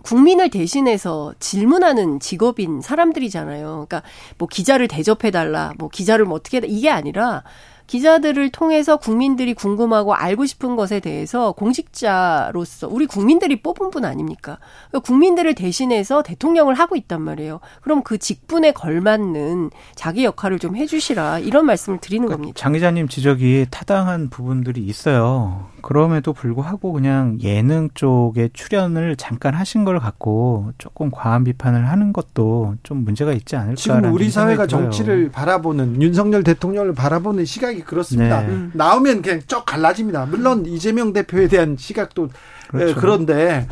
국민을 0.02 0.50
대신해서 0.50 1.34
질문하는 1.38 2.20
직업인 2.20 2.80
사람들이잖아요. 2.80 3.66
그러니까 3.66 4.02
뭐 4.38 4.48
기자를 4.48 4.88
대접해달라, 4.88 5.72
뭐 5.78 5.88
기자를 5.88 6.24
뭐 6.24 6.36
어떻게, 6.36 6.60
이게 6.64 6.90
아니라 6.90 7.42
기자들을 7.86 8.50
통해서 8.50 8.96
국민들이 8.96 9.52
궁금하고 9.52 10.14
알고 10.14 10.46
싶은 10.46 10.76
것에 10.76 11.00
대해서 11.00 11.52
공직자로서 11.52 12.88
우리 12.88 13.06
국민들이 13.06 13.60
뽑은 13.60 13.90
분 13.90 14.04
아닙니까? 14.04 14.58
그러니까 14.88 15.06
국민들을 15.06 15.54
대신해서 15.54 16.22
대통령을 16.22 16.74
하고 16.74 16.96
있단 16.96 17.20
말이에요. 17.20 17.60
그럼 17.82 18.02
그 18.02 18.16
직분에 18.16 18.72
걸맞는 18.72 19.70
자기 19.94 20.24
역할을 20.24 20.58
좀 20.58 20.76
해주시라 20.76 21.40
이런 21.40 21.66
말씀을 21.66 21.98
드리는 21.98 22.26
그러니까 22.26 22.42
겁니다. 22.42 22.58
장 22.58 22.72
기자님 22.72 23.08
지적이 23.08 23.66
타당한 23.70 24.30
부분들이 24.30 24.80
있어요. 24.86 25.66
그럼에도 25.82 26.32
불구하고 26.32 26.92
그냥 26.92 27.38
예능 27.42 27.90
쪽에 27.94 28.48
출연을 28.52 29.16
잠깐 29.16 29.54
하신 29.54 29.84
걸 29.84 29.98
갖고 29.98 30.72
조금 30.78 31.10
과한 31.10 31.44
비판을 31.44 31.88
하는 31.88 32.12
것도 32.12 32.76
좀 32.82 33.04
문제가 33.04 33.32
있지 33.32 33.56
않을까 33.56 33.74
지금 33.74 34.12
우리 34.12 34.30
사회가 34.30 34.66
들어요. 34.66 34.84
정치를 34.84 35.30
바라보는 35.30 36.00
윤석열 36.00 36.42
대통령을 36.44 36.94
바라보는 36.94 37.44
시각이 37.44 37.82
그렇습니다. 37.82 38.42
네. 38.42 38.68
나오면 38.72 39.22
그냥 39.22 39.40
쩍 39.46 39.66
갈라집니다. 39.66 40.26
물론 40.26 40.64
이재명 40.66 41.12
대표에 41.12 41.48
대한 41.48 41.76
시각도 41.78 42.28
그렇죠. 42.68 42.94
그런데 42.98 43.66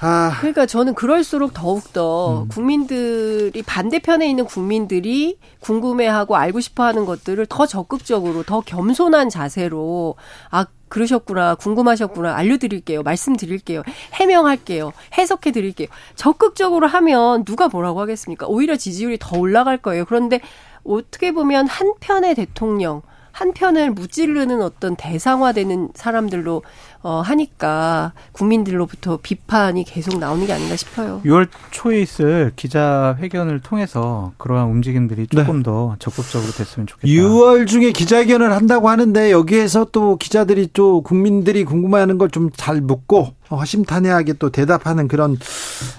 아. 0.00 0.32
그러니까 0.38 0.66
저는 0.66 0.94
그럴수록 0.94 1.54
더욱더 1.54 2.42
음. 2.42 2.48
국민들이 2.48 3.62
반대편에 3.62 4.28
있는 4.28 4.44
국민들이 4.44 5.38
궁금해하고 5.60 6.36
알고 6.36 6.60
싶어 6.60 6.84
하는 6.84 7.06
것들을 7.06 7.46
더 7.46 7.66
적극적으로 7.66 8.42
더 8.42 8.60
겸손한 8.60 9.30
자세로 9.30 10.16
아 10.50 10.66
그러셨구나 10.94 11.56
궁금하셨구나 11.56 12.36
알려드릴게요 12.36 13.02
말씀드릴게요 13.02 13.82
해명할게요 14.12 14.92
해석해 15.18 15.50
드릴게요. 15.50 15.88
적극적으로 16.14 16.86
하면 16.86 17.44
누가 17.44 17.66
뭐라고 17.66 18.00
하겠습니까? 18.00 18.46
오히려 18.46 18.76
지지율이 18.76 19.18
더 19.20 19.36
올라갈 19.36 19.76
거예요. 19.78 20.04
그런데 20.04 20.40
어떻게 20.84 21.32
보면 21.32 21.66
한편의 21.66 22.36
대통령 22.36 23.02
한편을 23.32 23.90
무찌르는 23.90 24.62
어떤 24.62 24.94
대상화되는 24.94 25.90
사람들로 25.94 26.62
어, 27.06 27.20
하니까 27.20 28.12
국민들로부터 28.32 29.18
비판이 29.22 29.84
계속 29.84 30.18
나오는 30.18 30.46
게 30.46 30.54
아닌가 30.54 30.74
싶어요. 30.74 31.20
6월 31.26 31.48
초에 31.70 32.00
있을 32.00 32.52
기자회견을 32.56 33.60
통해서 33.60 34.32
그러한 34.38 34.68
움직임들이 34.70 35.26
네. 35.26 35.36
조금 35.42 35.58
네. 35.58 35.64
더 35.64 35.96
적극적으로 35.98 36.50
됐으면 36.50 36.86
좋겠다. 36.86 37.06
6월 37.06 37.66
중에 37.66 37.92
기자회견을 37.92 38.52
한다고 38.52 38.88
하는데 38.88 39.30
여기에서 39.30 39.86
또 39.92 40.16
기자들이 40.16 40.70
또 40.72 41.02
국민들이 41.02 41.64
궁금해하는 41.64 42.16
걸 42.18 42.24
좀 42.30 42.50
잘 42.56 42.80
묻고 42.80 43.34
허심탄회하게 43.50 44.34
또 44.34 44.48
대답하는 44.50 45.06
그런 45.06 45.36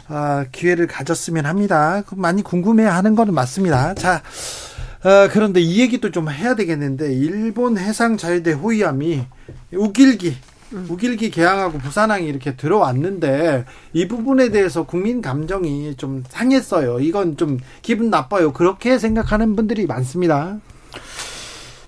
아, 0.07 0.45
기회를 0.51 0.87
가졌으면 0.87 1.45
합니다. 1.45 2.01
많이 2.15 2.41
궁금해하는 2.41 3.15
거는 3.15 3.33
맞습니다. 3.35 3.93
자. 3.93 4.23
아, 5.03 5.29
그런데 5.31 5.61
이 5.61 5.79
얘기도 5.81 6.09
좀 6.09 6.31
해야 6.31 6.55
되겠는데 6.55 7.13
일본 7.13 7.77
해상 7.77 8.17
자유대 8.17 8.53
호위함이 8.53 9.23
우길기 9.71 10.35
음. 10.73 10.87
우길기 10.89 11.29
개항하고 11.31 11.77
부산항이 11.77 12.25
이렇게 12.27 12.55
들어왔는데 12.55 13.65
이 13.93 14.07
부분에 14.07 14.49
대해서 14.49 14.83
국민 14.83 15.21
감정이 15.21 15.95
좀 15.95 16.23
상했어요. 16.29 16.99
이건 16.99 17.37
좀 17.37 17.59
기분 17.81 18.09
나빠요. 18.09 18.51
그렇게 18.53 18.97
생각하는 18.97 19.55
분들이 19.55 19.85
많습니다. 19.85 20.57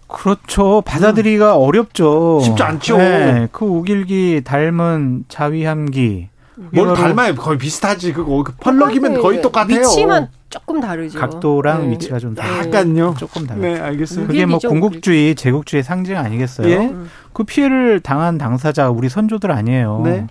그렇죠. 0.07 0.81
받아들이기가 0.85 1.57
음. 1.57 1.61
어렵죠. 1.61 2.39
쉽지 2.43 2.63
않죠. 2.63 2.97
네, 2.97 3.47
그 3.51 3.65
우길기 3.65 4.41
닮은 4.45 5.25
자위함기 5.27 6.29
뭘 6.73 6.95
닮아요? 6.95 7.35
거의 7.35 7.57
비슷하지. 7.57 8.13
그거 8.13 8.43
그 8.43 8.53
펄럭이면 8.59 9.21
거의 9.21 9.41
똑같아요. 9.41 9.79
위치만 9.79 10.29
조금 10.49 10.79
다르죠. 10.79 11.19
각도랑 11.19 11.83
네. 11.83 11.91
위치가 11.91 12.19
좀 12.19 12.35
약간요. 12.37 13.15
조금 13.17 13.45
달라요. 13.45 13.61
네, 13.61 13.79
알겠습니다. 13.79 14.27
그게 14.27 14.45
뭐 14.45 14.59
공국주의, 14.59 15.35
제국주의 15.35 15.83
상징 15.83 16.17
아니겠어요? 16.17 16.69
예? 16.69 16.95
그 17.33 17.43
피해를 17.43 17.99
당한 17.99 18.37
당사자 18.37 18.89
우리 18.89 19.09
선조들 19.09 19.51
아니에요. 19.51 20.01
네. 20.05 20.27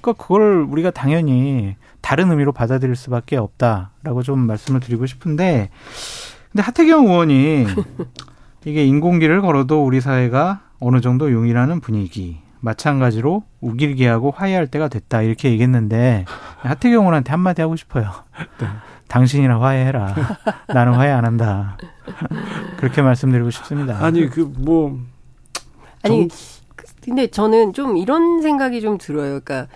그러니까 0.00 0.22
그걸 0.22 0.62
우리가 0.62 0.90
당연히 0.90 1.76
다른 2.00 2.30
의미로 2.30 2.52
받아들일 2.52 2.96
수밖에 2.96 3.36
없다라고 3.36 4.22
좀 4.22 4.40
말씀을 4.40 4.80
드리고 4.80 5.06
싶은데 5.06 5.70
근데 6.50 6.62
하태경 6.62 7.06
의원이 7.06 7.66
이게 8.64 8.84
인공기를 8.86 9.42
걸어도 9.42 9.84
우리 9.84 10.00
사회가 10.00 10.60
어느 10.80 11.00
정도 11.00 11.30
용이라는 11.30 11.80
분위기 11.80 12.40
마찬가지로 12.60 13.44
우길기하고 13.60 14.32
화해할 14.32 14.66
때가 14.66 14.88
됐다 14.88 15.22
이렇게 15.22 15.50
얘기했는데 15.50 16.24
하태경 16.58 17.00
의원한테 17.00 17.30
한마디 17.30 17.62
하고 17.62 17.76
싶어요. 17.76 18.10
네. 18.58 18.66
당신이나 19.10 19.60
화해해라. 19.60 20.14
나는 20.68 20.94
화해 20.94 21.10
안 21.10 21.24
한다. 21.24 21.76
그렇게 22.78 23.02
말씀드리고 23.02 23.50
싶습니다. 23.50 23.98
아니 24.02 24.28
그 24.28 24.50
뭐 24.58 24.98
아니 26.02 26.28
근데 27.02 27.26
저는 27.26 27.72
좀 27.72 27.96
이런 27.96 28.40
생각이 28.40 28.80
좀 28.80 28.96
들어요. 28.98 29.40
그러니까 29.40 29.66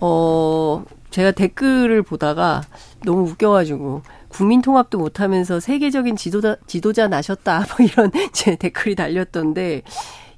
어 0.00 0.84
제가 1.10 1.30
댓글을 1.32 2.02
보다가 2.02 2.62
너무 3.04 3.28
웃겨가지고 3.30 4.02
국민 4.28 4.60
통합도 4.62 4.98
못하면서 4.98 5.58
세계적인 5.60 6.16
지도자 6.16 6.56
지도자 6.66 7.08
나셨다 7.08 7.60
뭐 7.78 7.86
이런 7.86 8.10
제 8.32 8.56
댓글이 8.56 8.94
달렸던데 8.94 9.82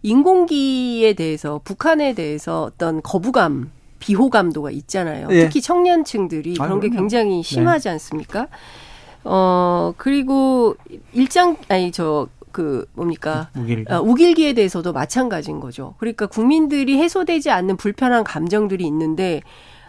인공기에 0.03 1.15
대해서 1.15 1.61
북한에 1.65 2.15
대해서 2.15 2.63
어떤 2.63 3.03
거부감 3.03 3.71
비호감도가 3.99 4.71
있잖아요. 4.71 5.29
예. 5.31 5.45
특히 5.45 5.61
청년층들이 5.61 6.55
그런 6.55 6.73
아유, 6.73 6.81
게 6.81 6.89
굉장히 6.89 7.37
네. 7.37 7.43
심하지 7.43 7.85
네. 7.85 7.93
않습니까? 7.93 8.49
어 9.25 9.93
그리고 9.97 10.77
일장 11.13 11.57
아니 11.69 11.93
저 11.93 12.29
그 12.59 12.87
뭡니까 12.95 13.51
우길기. 13.57 13.93
어, 13.93 14.01
우길기에 14.01 14.53
대해서도 14.55 14.93
마찬가지인 14.93 15.61
거죠. 15.61 15.95
그러니까 15.99 16.27
국민들이 16.27 16.99
해소되지 16.99 17.51
않는 17.51 17.77
불편한 17.77 18.25
감정들이 18.25 18.85
있는데 18.87 19.43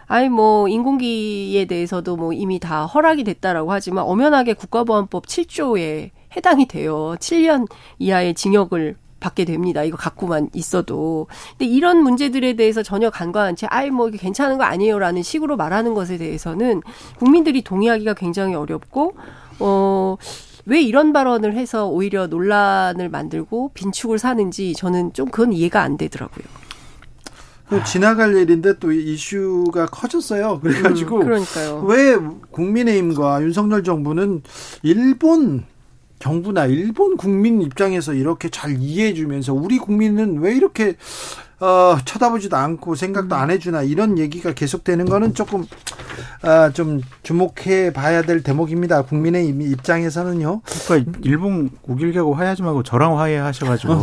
아니 0.06 0.28
뭐 0.28 0.68
인공기에 0.68 1.64
대해서도 1.64 2.16
뭐 2.16 2.32
이미 2.32 2.58
다 2.58 2.86
허락이 2.86 3.24
됐다라고 3.24 3.72
하지만 3.72 4.04
엄연하게 4.04 4.54
국가보안법 4.54 5.26
7조에 5.26 6.10
해당이 6.36 6.66
돼요. 6.66 7.16
7년 7.18 7.66
이하의 7.98 8.34
징역을 8.34 8.96
받게 9.20 9.44
됩니다. 9.44 9.84
이거 9.84 9.96
갖고만 9.96 10.50
있어도. 10.54 11.26
근데 11.50 11.66
이런 11.66 12.02
문제들에 12.02 12.54
대해서 12.54 12.82
전혀 12.82 13.10
간과한 13.10 13.56
채, 13.56 13.66
아이, 13.70 13.90
뭐, 13.90 14.08
이게 14.08 14.18
괜찮은 14.18 14.58
거 14.58 14.64
아니에요 14.64 14.98
라는 14.98 15.22
식으로 15.22 15.56
말하는 15.56 15.94
것에 15.94 16.16
대해서는 16.16 16.82
국민들이 17.18 17.62
동의하기가 17.62 18.14
굉장히 18.14 18.54
어렵고, 18.54 19.14
어, 19.60 20.16
왜 20.66 20.80
이런 20.80 21.12
발언을 21.12 21.54
해서 21.54 21.86
오히려 21.86 22.26
논란을 22.26 23.08
만들고 23.08 23.72
빈축을 23.74 24.18
사는지 24.18 24.74
저는 24.74 25.12
좀 25.12 25.30
그건 25.30 25.52
이해가 25.52 25.82
안 25.82 25.96
되더라고요. 25.96 26.44
또 27.70 27.82
지나갈 27.84 28.36
일인데 28.36 28.78
또 28.80 28.90
이슈가 28.90 29.86
커졌어요. 29.86 30.58
그래가지고 30.60 31.20
음. 31.20 31.86
왜 31.86 32.16
국민의힘과 32.50 33.42
윤석열 33.42 33.84
정부는 33.84 34.42
일본 34.82 35.64
정부나 36.20 36.66
일본 36.66 37.16
국민 37.16 37.62
입장에서 37.62 38.12
이렇게 38.12 38.48
잘 38.50 38.76
이해해 38.78 39.14
주면서 39.14 39.52
우리 39.52 39.78
국민은 39.78 40.38
왜 40.40 40.54
이렇게 40.54 40.94
어, 41.60 41.96
쳐다보지도 42.04 42.56
않고 42.56 42.94
생각도 42.94 43.34
안 43.34 43.50
해주나 43.50 43.82
이런 43.82 44.18
얘기가 44.18 44.52
계속되는 44.52 45.06
거는 45.06 45.34
조금 45.34 45.64
아, 46.42 46.70
좀 46.72 47.00
주목해 47.22 47.92
봐야 47.92 48.22
될 48.22 48.42
대목입니다. 48.42 49.02
국민의 49.02 49.48
입장에서는요. 49.48 50.60
그러니까 50.86 51.12
일본 51.22 51.70
우길개고 51.82 52.34
화해하지 52.34 52.62
말고 52.62 52.82
저랑 52.82 53.18
화해하셔가지고 53.18 54.00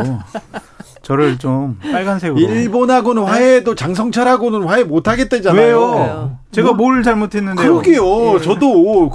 저를 1.02 1.38
좀 1.40 1.80
빨간색으로. 1.82 2.40
일본하고는 2.40 3.24
화해도 3.24 3.76
장성철하고는 3.76 4.64
화해 4.64 4.84
못하겠다잖아요. 4.84 5.66
왜요? 5.66 6.38
제가 6.52 6.74
뭐? 6.74 6.88
뭘 6.88 7.02
잘못했는데요? 7.02 7.82
그러게요. 7.82 8.36
예. 8.36 8.40
저도 8.42 9.12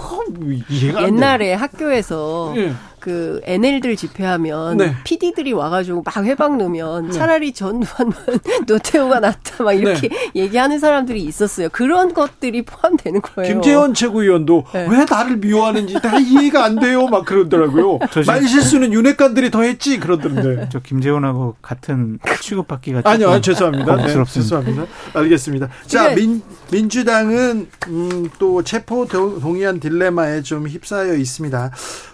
이해가 0.68 1.02
옛날에 1.04 1.54
학교에서 1.54 2.54
예. 2.56 2.73
그 3.02 3.40
NL들 3.42 3.97
집회하면 3.97 4.76
네. 4.76 4.94
PD들이 5.02 5.52
와가지고 5.52 6.04
막 6.04 6.25
회방 6.25 6.56
놓으면 6.56 7.09
네. 7.09 7.12
차라리 7.12 7.52
전두환 7.52 8.12
노태우가 8.68 9.18
낫다 9.18 9.64
막 9.64 9.73
이렇게 9.73 10.09
네. 10.09 10.30
얘기하는 10.37 10.78
사람들이 10.78 11.21
있었어요. 11.25 11.68
그런 11.71 12.14
것들이 12.14 12.62
포함되는 12.62 13.21
거예요. 13.21 13.54
김재원 13.54 13.92
최고위원도 13.92 14.66
네. 14.73 14.87
왜 14.88 15.04
나를 15.04 15.38
미워하는지 15.38 15.94
다 15.94 16.16
이해가 16.16 16.64
안 16.64 16.78
돼요. 16.78 17.09
막 17.09 17.25
그러더라고요. 17.25 17.99
말 18.25 18.47
실수는 18.47 18.92
윤핵관들이 18.92 19.50
더 19.50 19.62
했지 19.62 19.99
그러던데. 19.99 20.68
저 20.71 20.78
김재원하고 20.78 21.56
같은 21.61 22.21
취급받기가 22.40 23.02
아니요 23.02 23.40
죄송합니다. 23.40 23.97
네, 23.97 24.25
죄송합니다. 24.25 24.87
알겠습니다. 25.12 25.68
자 25.88 26.14
민, 26.14 26.40
민주당은 26.73 27.69
음, 27.88 28.31
또 28.38 28.62
체포 28.62 29.07
동의안 29.07 29.79
딜레마에 29.79 30.41
좀 30.41 30.67
휩싸여 30.67 31.17
있습니다. 31.17 31.71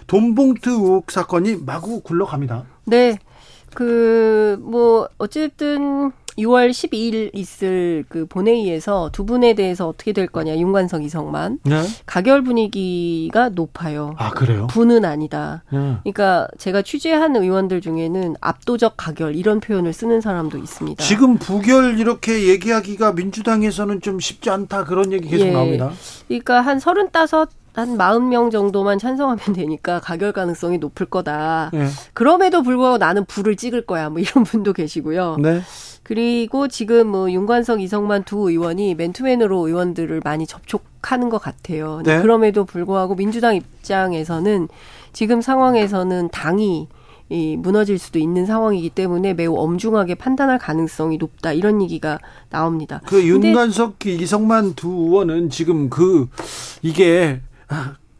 돈봉투 0.07 0.69
의혹 0.69 1.11
사건이 1.11 1.59
마구 1.65 2.01
굴러갑니다. 2.01 2.65
네. 2.83 3.17
그, 3.73 4.57
뭐, 4.61 5.07
어쨌든 5.17 6.11
6월 6.39 6.69
12일 6.71 7.29
있을 7.33 8.05
그 8.07 8.25
본회의에서 8.25 9.09
두 9.11 9.25
분에 9.25 9.53
대해서 9.53 9.87
어떻게 9.87 10.13
될 10.13 10.27
거냐, 10.27 10.57
윤관석, 10.57 11.03
이성만. 11.03 11.59
네. 11.63 11.81
가결 12.05 12.43
분위기가 12.43 13.49
높아요. 13.49 14.15
아, 14.17 14.31
그래요? 14.31 14.67
분은 14.67 15.05
아니다. 15.05 15.63
네. 15.71 15.97
그러니까 16.03 16.47
제가 16.57 16.81
취재한 16.81 17.35
의원들 17.35 17.81
중에는 17.81 18.35
압도적 18.41 18.95
가결 18.97 19.35
이런 19.35 19.59
표현을 19.59 19.93
쓰는 19.93 20.21
사람도 20.21 20.57
있습니다. 20.57 21.03
지금 21.03 21.37
부결 21.37 21.99
이렇게 21.99 22.47
얘기하기가 22.47 23.13
민주당에서는 23.13 24.01
좀 24.01 24.19
쉽지 24.19 24.49
않다 24.49 24.85
그런 24.85 25.11
얘기 25.11 25.29
계속 25.29 25.47
예. 25.47 25.51
나옵니다. 25.51 25.91
그러니까 26.27 26.61
한 26.61 26.79
35, 26.79 27.47
한 27.73 27.97
40명 27.97 28.51
정도만 28.51 28.99
찬성하면 28.99 29.53
되니까 29.53 29.99
가결 29.99 30.31
가능성이 30.31 30.77
높을 30.77 31.05
거다. 31.05 31.71
네. 31.73 31.87
그럼에도 32.13 32.61
불구하고 32.61 32.97
나는 32.97 33.25
불을 33.25 33.55
찍을 33.55 33.85
거야. 33.85 34.09
뭐 34.09 34.19
이런 34.19 34.43
분도 34.43 34.73
계시고요. 34.73 35.37
네. 35.39 35.61
그리고 36.09 36.67
지금 36.67 37.05
뭐 37.05 37.31
윤관석, 37.31 37.81
이성만 37.81 38.23
두 38.23 38.49
의원이 38.49 38.95
맨투맨으로 38.95 39.67
의원들을 39.67 40.21
많이 40.23 40.47
접촉하는 40.47 41.29
것 41.29 41.37
같아요. 41.37 42.01
네. 42.03 42.19
그럼에도 42.19 42.65
불구하고 42.65 43.13
민주당 43.13 43.55
입장에서는 43.55 44.69
지금 45.13 45.39
상황에서는 45.39 46.29
당이 46.31 46.87
이 47.29 47.57
무너질 47.57 47.99
수도 47.99 48.17
있는 48.17 48.47
상황이기 48.47 48.89
때문에 48.89 49.35
매우 49.35 49.55
엄중하게 49.55 50.15
판단할 50.15 50.57
가능성이 50.57 51.17
높다 51.17 51.53
이런 51.53 51.79
얘기가 51.79 52.17
나옵니다. 52.49 53.01
그 53.05 53.23
윤관석, 53.23 54.03
이성만 54.03 54.73
두 54.73 54.89
의원은 54.89 55.51
지금 55.51 55.91
그 55.91 56.27
이게 56.81 57.39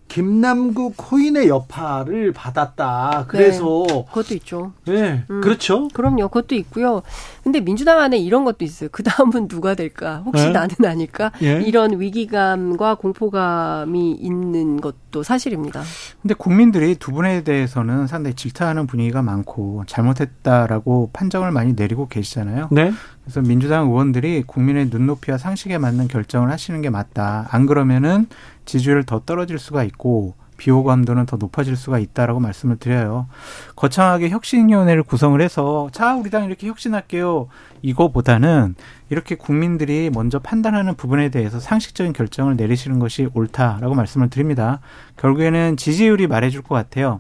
김남국 0.09 0.95
코인의 0.97 1.47
여파를 1.47 2.33
받았다. 2.33 3.25
그래서 3.27 3.85
네, 3.87 4.05
그것도 4.09 4.33
있죠. 4.35 4.73
네, 4.85 5.23
음, 5.29 5.41
그렇죠. 5.41 5.87
그럼요, 5.89 6.27
그것도 6.27 6.55
있고요. 6.55 7.03
근데 7.43 7.61
민주당 7.61 7.99
안에 7.99 8.17
이런 8.17 8.43
것도 8.43 8.65
있어요. 8.65 8.89
그 8.91 9.03
다음은 9.03 9.47
누가 9.47 9.75
될까? 9.75 10.23
혹시 10.25 10.45
네? 10.45 10.51
나는 10.51 10.75
아닐까? 10.83 11.31
예? 11.41 11.61
이런 11.61 11.99
위기감과 11.99 12.95
공포감이 12.95 14.11
있는 14.13 14.81
것도 14.81 15.23
사실입니다. 15.23 15.83
근데 16.21 16.33
국민들이 16.33 16.95
두 16.95 17.11
분에 17.11 17.43
대해서는 17.43 18.07
상당히 18.07 18.35
질타하는 18.35 18.87
분위기가 18.87 19.21
많고 19.21 19.83
잘못했다라고 19.85 21.11
판정을 21.13 21.51
많이 21.51 21.73
내리고 21.73 22.07
계시잖아요. 22.07 22.69
네. 22.71 22.91
그래서 23.29 23.47
민주당 23.47 23.89
의원들이 23.89 24.43
국민의 24.47 24.87
눈높이와 24.87 25.37
상식에 25.37 25.77
맞는 25.77 26.07
결정을 26.07 26.49
하시는 26.49 26.81
게 26.81 26.89
맞다. 26.89 27.47
안 27.51 27.67
그러면은 27.67 28.25
지지율 28.65 29.03
더 29.03 29.21
떨어질 29.23 29.59
수가 29.59 29.83
있고 29.83 30.33
비호감도는 30.57 31.27
더 31.27 31.37
높아질 31.37 31.75
수가 31.75 31.99
있다라고 31.99 32.39
말씀을 32.39 32.77
드려요. 32.77 33.27
거창하게 33.75 34.29
혁신위원회를 34.29 35.03
구성을 35.03 35.39
해서 35.41 35.89
자 35.91 36.15
우리 36.15 36.31
당 36.31 36.45
이렇게 36.45 36.67
혁신할게요. 36.67 37.49
이거보다는 37.81 38.75
이렇게 39.09 39.35
국민들이 39.35 40.09
먼저 40.13 40.39
판단하는 40.39 40.95
부분에 40.95 41.29
대해서 41.29 41.59
상식적인 41.59 42.13
결정을 42.13 42.55
내리시는 42.55 42.99
것이 42.99 43.27
옳다라고 43.33 43.95
말씀을 43.95 44.29
드립니다. 44.29 44.79
결국에는 45.17 45.77
지지율이 45.77 46.27
말해줄 46.27 46.61
것 46.61 46.75
같아요. 46.75 47.19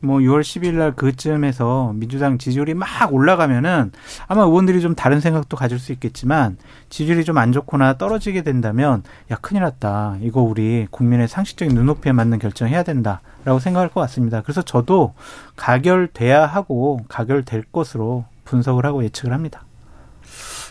뭐 0.00 0.18
6월 0.18 0.42
10일 0.42 0.74
날 0.74 0.94
그쯤에서 0.94 1.94
민주당 1.94 2.36
지지율이 2.36 2.74
막 2.74 2.88
올라가면은 3.12 3.92
아마 4.28 4.42
의원들이 4.42 4.82
좀 4.82 4.94
다른 4.94 5.20
생각도 5.20 5.56
가질 5.56 5.78
수 5.78 5.92
있겠지만 5.92 6.58
지지율이 6.90 7.24
좀 7.24 7.38
안 7.40 7.52
좋거나 7.52 7.96
떨어지게 7.96 8.42
된다면 8.42 9.02
야 9.30 9.36
큰일 9.40 9.62
났다. 9.62 10.16
이거 10.20 10.42
우리 10.42 10.86
국민의 10.90 11.26
상식적인 11.26 11.74
눈높이에 11.74 12.12
맞는 12.12 12.38
결정해야 12.38 12.82
된다라고 12.82 13.58
생각할 13.60 13.88
것 13.88 14.00
같습니다. 14.02 14.42
그래서 14.42 14.60
저도 14.60 15.14
가결돼야 15.56 16.44
하고 16.44 17.00
가결될 17.08 17.64
것으로 17.72 18.24
분석을 18.44 18.84
하고 18.84 19.02
예측을 19.04 19.32
합니다. 19.32 19.64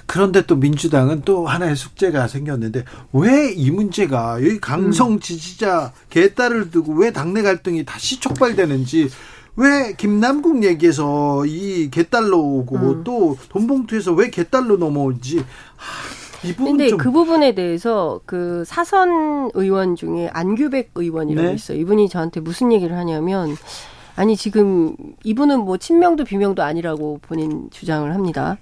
그런데 0.09 0.43
또 0.47 0.55
민주당은 0.55 1.21
또 1.23 1.45
하나의 1.45 1.75
숙제가 1.75 2.27
생겼는데 2.27 2.83
왜 3.13 3.53
이 3.55 3.69
문제가 3.69 4.43
여기 4.43 4.59
강성 4.59 5.13
음. 5.13 5.19
지지자 5.19 5.93
개딸을 6.09 6.71
두고 6.71 6.93
왜 6.93 7.11
당내 7.11 7.43
갈등이 7.43 7.85
다시 7.85 8.19
촉발되는지 8.19 9.09
왜 9.55 9.93
김남국 9.97 10.63
얘기에서 10.63 11.45
이 11.45 11.89
개딸로 11.91 12.39
오고 12.39 12.75
음. 12.77 13.03
또 13.03 13.37
돈봉투에서 13.49 14.13
왜 14.13 14.29
개딸로 14.31 14.77
넘어오지 14.77 15.43
이 16.43 16.55
부분 16.55 16.77
근데 16.77 16.95
그 16.95 17.11
부분에 17.11 17.53
대해서 17.53 18.21
그 18.25 18.63
사선 18.65 19.51
의원 19.53 19.95
중에 19.95 20.29
안규백 20.33 20.91
의원이라고 20.95 21.49
네? 21.49 21.53
있어요. 21.53 21.77
이분이 21.77 22.09
저한테 22.09 22.39
무슨 22.39 22.71
얘기를 22.71 22.95
하냐면 22.95 23.55
아니 24.15 24.35
지금 24.35 24.95
이분은 25.23 25.59
뭐 25.59 25.77
친명도 25.77 26.23
비명도 26.23 26.63
아니라고 26.63 27.19
본인 27.21 27.69
주장을 27.71 28.11
합니다. 28.13 28.57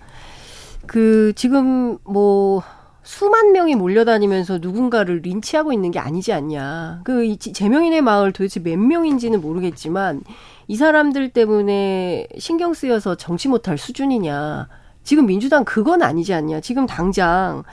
그 0.88 1.34
지금 1.36 1.98
뭐 2.04 2.64
수만 3.04 3.54
명이 3.54 3.76
몰려다니면서 3.76 4.58
누군가를 4.58 5.22
린치하고 5.24 5.72
있는 5.72 5.92
게 5.92 6.00
아니지 6.00 6.34
않냐. 6.34 7.02
그 7.06 7.38
제명인의 7.38 8.02
마을 8.02 8.34
도대체 8.34 8.62
몇 8.62 8.78
명인지는 8.78 9.40
모르겠지만 9.40 10.24
이 10.68 10.76
사람들 10.76 11.30
때문에 11.30 12.28
신경 12.38 12.74
쓰여서 12.74 13.16
정치 13.16 13.48
못할 13.48 13.78
수준이냐. 13.78 14.68
지금 15.04 15.26
민주당 15.26 15.64
그건 15.64 16.02
아니지 16.02 16.34
않냐. 16.34 16.60
지금 16.60 16.86
당장 16.86 17.64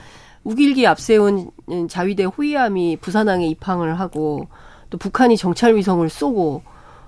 우길기 0.45 0.87
앞세운 0.87 1.49
자위대 1.89 2.23
호위함이 2.23 2.97
부산항에 3.01 3.45
입항을 3.47 3.99
하고 3.99 4.47
또 4.89 4.97
북한이 4.97 5.35
정찰 5.35 5.75
위성을 5.75 6.07
쏘고 6.07 6.61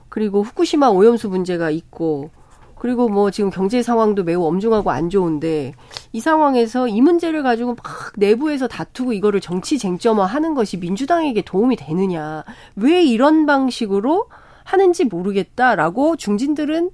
그리고 0.10 0.41
후쿠시마 0.43 0.89
오염수 0.89 1.30
문제가 1.30 1.70
있고 1.70 2.32
그리고 2.80 3.10
뭐 3.10 3.32
지금 3.32 3.50
경제 3.50 3.82
상황도 3.82 4.24
매우 4.24 4.44
엄중하고 4.46 4.92
안 4.92 5.10
좋은데 5.10 5.74
이 6.12 6.20
상황에서 6.20 6.88
이 6.88 7.02
문제를 7.02 7.44
가지고 7.44 7.76
막 7.76 8.13
내부에서 8.18 8.68
다투고 8.68 9.13
이거를 9.13 9.42
정치 9.42 9.78
쟁점화 9.78 10.26
하는 10.26 10.54
것이 10.54 10.78
민주당에게 10.78 11.42
도움이 11.42 11.76
되느냐. 11.76 12.44
왜 12.76 13.04
이런 13.04 13.46
방식으로 13.46 14.28
하는지 14.63 15.06
모르겠다라고 15.06 16.18
중진들은 16.18 16.92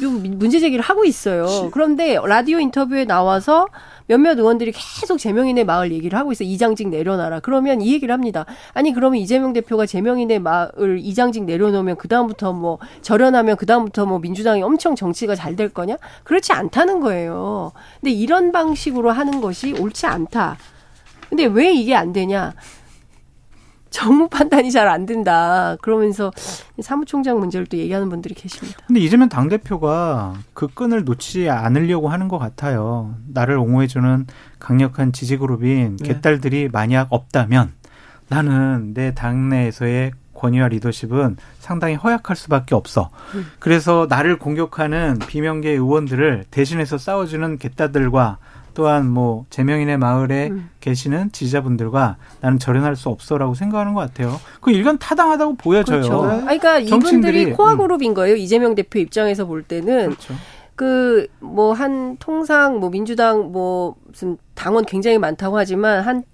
문제 0.00 0.58
제기를 0.60 0.82
하고 0.84 1.04
있어요. 1.04 1.70
그런데 1.72 2.18
라디오 2.24 2.58
인터뷰에 2.58 3.04
나와서 3.04 3.66
몇몇 4.06 4.36
의원들이 4.36 4.72
계속 4.72 5.18
재명인의 5.18 5.64
마을 5.64 5.92
얘기를 5.92 6.18
하고 6.18 6.32
있어요. 6.32 6.48
이장직 6.48 6.88
내려놔라. 6.88 7.40
그러면 7.40 7.80
이 7.80 7.92
얘기를 7.92 8.12
합니다. 8.12 8.44
아니 8.74 8.92
그러면 8.92 9.20
이재명 9.20 9.52
대표가 9.52 9.86
재명인의 9.86 10.40
마을 10.40 10.98
이장직 11.00 11.44
내려놓으면 11.44 11.96
그 11.96 12.08
다음부터 12.08 12.52
뭐 12.52 12.78
절연하면 13.02 13.56
그 13.56 13.64
다음부터 13.64 14.06
뭐 14.06 14.18
민주당이 14.18 14.62
엄청 14.62 14.96
정치가 14.96 15.34
잘 15.36 15.52
될 15.52 15.68
거냐? 15.68 15.96
그렇지 16.24 16.52
않다는 16.52 17.00
거예요. 17.00 17.72
근데 18.00 18.10
이런 18.10 18.52
방식으로 18.52 19.10
하는 19.10 19.42
것이 19.42 19.74
옳지 19.74 20.06
않다. 20.06 20.56
근데 21.28 21.44
왜 21.44 21.72
이게 21.72 21.94
안 21.94 22.12
되냐? 22.14 22.54
정무 23.92 24.28
판단이 24.28 24.72
잘 24.72 24.88
안 24.88 25.06
된다. 25.06 25.76
그러면서 25.80 26.32
사무총장 26.80 27.38
문제를 27.38 27.66
또 27.66 27.76
얘기하는 27.76 28.08
분들이 28.08 28.34
계십니다. 28.34 28.78
근데 28.86 29.00
이재명 29.00 29.28
당대표가 29.28 30.34
그 30.54 30.66
끈을 30.66 31.04
놓지 31.04 31.48
않으려고 31.48 32.08
하는 32.08 32.26
것 32.26 32.38
같아요. 32.38 33.14
나를 33.28 33.56
옹호해주는 33.58 34.26
강력한 34.58 35.12
지지그룹인 35.12 35.98
네. 35.98 36.08
개딸들이 36.08 36.70
만약 36.72 37.08
없다면 37.10 37.72
나는 38.28 38.92
내 38.94 39.14
당내에서의 39.14 40.12
권위와 40.34 40.68
리더십은 40.68 41.36
상당히 41.60 41.94
허약할 41.94 42.34
수밖에 42.34 42.74
없어. 42.74 43.10
음. 43.34 43.46
그래서 43.60 44.06
나를 44.08 44.38
공격하는 44.38 45.18
비명계 45.26 45.70
의원들을 45.70 46.46
대신해서 46.50 46.98
싸워주는 46.98 47.58
개딸들과 47.58 48.38
또한 48.74 49.08
뭐 49.08 49.46
재명인의 49.50 49.98
마을에 49.98 50.48
음. 50.48 50.70
계시는 50.80 51.32
지지자분들과 51.32 52.16
나는 52.40 52.58
절연할 52.58 52.96
수 52.96 53.08
없어라고 53.08 53.54
생각하는 53.54 53.94
것 53.94 54.00
같아요. 54.00 54.40
그 54.60 54.70
일견 54.70 54.98
타당하다고 54.98 55.56
보여져요. 55.56 56.02
그렇죠. 56.02 56.24
아, 56.24 56.40
그러니까 56.40 56.78
이분들이 56.78 57.52
코아 57.52 57.72
음. 57.72 57.78
그룹인 57.78 58.14
거예요. 58.14 58.36
이재명 58.36 58.74
대표 58.74 58.98
입장에서 58.98 59.46
볼 59.46 59.62
때는 59.62 60.10
그렇죠. 60.10 60.34
그뭐 60.74 61.72
한 61.74 62.16
통상 62.18 62.80
뭐 62.80 62.90
민주당 62.90 63.52
뭐 63.52 63.94
무슨 64.06 64.38
당원 64.54 64.84
굉장히 64.84 65.18
많다고 65.18 65.58
하지만 65.58 66.00
한 66.00 66.24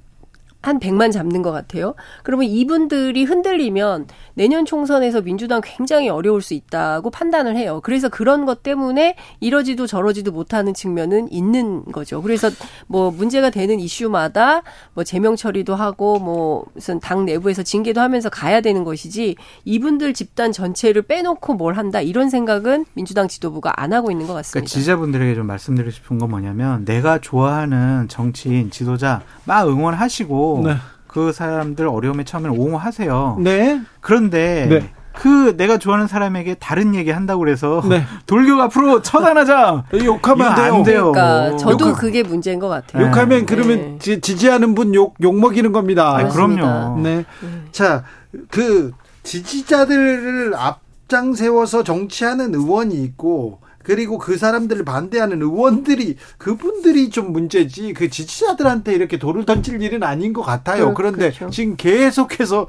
한 0.60 0.80
100만 0.80 1.12
잡는 1.12 1.42
것 1.42 1.52
같아요. 1.52 1.94
그러면 2.24 2.48
이분들이 2.48 3.24
흔들리면 3.24 4.08
내년 4.34 4.64
총선에서 4.64 5.20
민주당 5.20 5.60
굉장히 5.62 6.08
어려울 6.08 6.42
수 6.42 6.52
있다고 6.54 7.10
판단을 7.10 7.56
해요. 7.56 7.80
그래서 7.82 8.08
그런 8.08 8.44
것 8.44 8.62
때문에 8.64 9.14
이러지도 9.38 9.86
저러지도 9.86 10.32
못하는 10.32 10.74
측면은 10.74 11.30
있는 11.30 11.84
거죠. 11.84 12.22
그래서 12.22 12.50
뭐 12.88 13.12
문제가 13.12 13.50
되는 13.50 13.78
이슈마다 13.78 14.62
뭐 14.94 15.04
제명 15.04 15.36
처리도 15.36 15.76
하고 15.76 16.18
뭐 16.18 16.66
무슨 16.74 16.98
당 16.98 17.24
내부에서 17.24 17.62
징계도 17.62 18.00
하면서 18.00 18.28
가야 18.28 18.60
되는 18.60 18.82
것이지 18.82 19.36
이분들 19.64 20.12
집단 20.12 20.50
전체를 20.50 21.02
빼놓고 21.02 21.54
뭘 21.54 21.74
한다 21.74 22.00
이런 22.00 22.30
생각은 22.30 22.84
민주당 22.94 23.28
지도부가 23.28 23.80
안 23.80 23.92
하고 23.92 24.10
있는 24.10 24.26
것 24.26 24.34
같습니다. 24.34 24.52
그러니까 24.54 24.68
지지자분들에게 24.68 25.34
좀 25.36 25.46
말씀드리고 25.46 25.90
싶은 25.92 26.18
건 26.18 26.30
뭐냐면 26.30 26.84
내가 26.84 27.18
좋아하는 27.20 28.08
정치인 28.08 28.70
지도자 28.72 29.22
막 29.44 29.68
응원하시고 29.68 30.47
네. 30.64 30.76
그 31.06 31.32
사람들 31.32 31.86
어려움에 31.88 32.24
처음에는 32.24 32.56
옹호하세요. 32.58 33.38
네. 33.40 33.80
그런데 34.00 34.66
네. 34.68 34.90
그 35.14 35.56
내가 35.56 35.78
좋아하는 35.78 36.06
사람에게 36.06 36.54
다른 36.54 36.94
얘기 36.94 37.10
한다고 37.10 37.40
그래서 37.40 37.82
네. 37.88 38.04
돌격 38.26 38.60
앞으로 38.60 39.02
처단하자. 39.02 39.84
욕하면 40.04 40.46
안 40.46 40.54
돼요. 40.54 40.74
안 40.74 40.82
돼요. 40.84 41.12
그러니까 41.12 41.56
저도 41.56 41.88
욕, 41.88 41.98
그게 41.98 42.22
문제인 42.22 42.60
것 42.60 42.68
같아요. 42.68 43.04
욕하면 43.06 43.44
그러면 43.46 43.98
네. 43.98 44.20
지지하는 44.20 44.74
분 44.76 44.94
욕 44.94 45.14
욕 45.20 45.34
먹이는 45.38 45.72
겁니다. 45.72 46.16
아, 46.16 46.28
그럼요. 46.28 47.00
네. 47.00 47.24
자, 47.72 48.04
그 48.50 48.92
지지자들을 49.24 50.54
앞장 50.56 51.34
세워서 51.34 51.82
정치하는 51.82 52.54
의원이 52.54 52.94
있고 53.02 53.60
그리고 53.88 54.18
그 54.18 54.36
사람들을 54.36 54.84
반대하는 54.84 55.40
의원들이 55.40 56.16
그분들이 56.36 57.08
좀 57.08 57.32
문제지 57.32 57.94
그 57.94 58.10
지지자들한테 58.10 58.92
이렇게 58.92 59.18
돌을 59.18 59.46
던질 59.46 59.80
일은 59.80 60.02
아닌 60.02 60.34
것 60.34 60.42
같아요. 60.42 60.88
그, 60.88 60.94
그런데 60.94 61.30
그렇죠. 61.30 61.48
지금 61.48 61.74
계속해서 61.74 62.66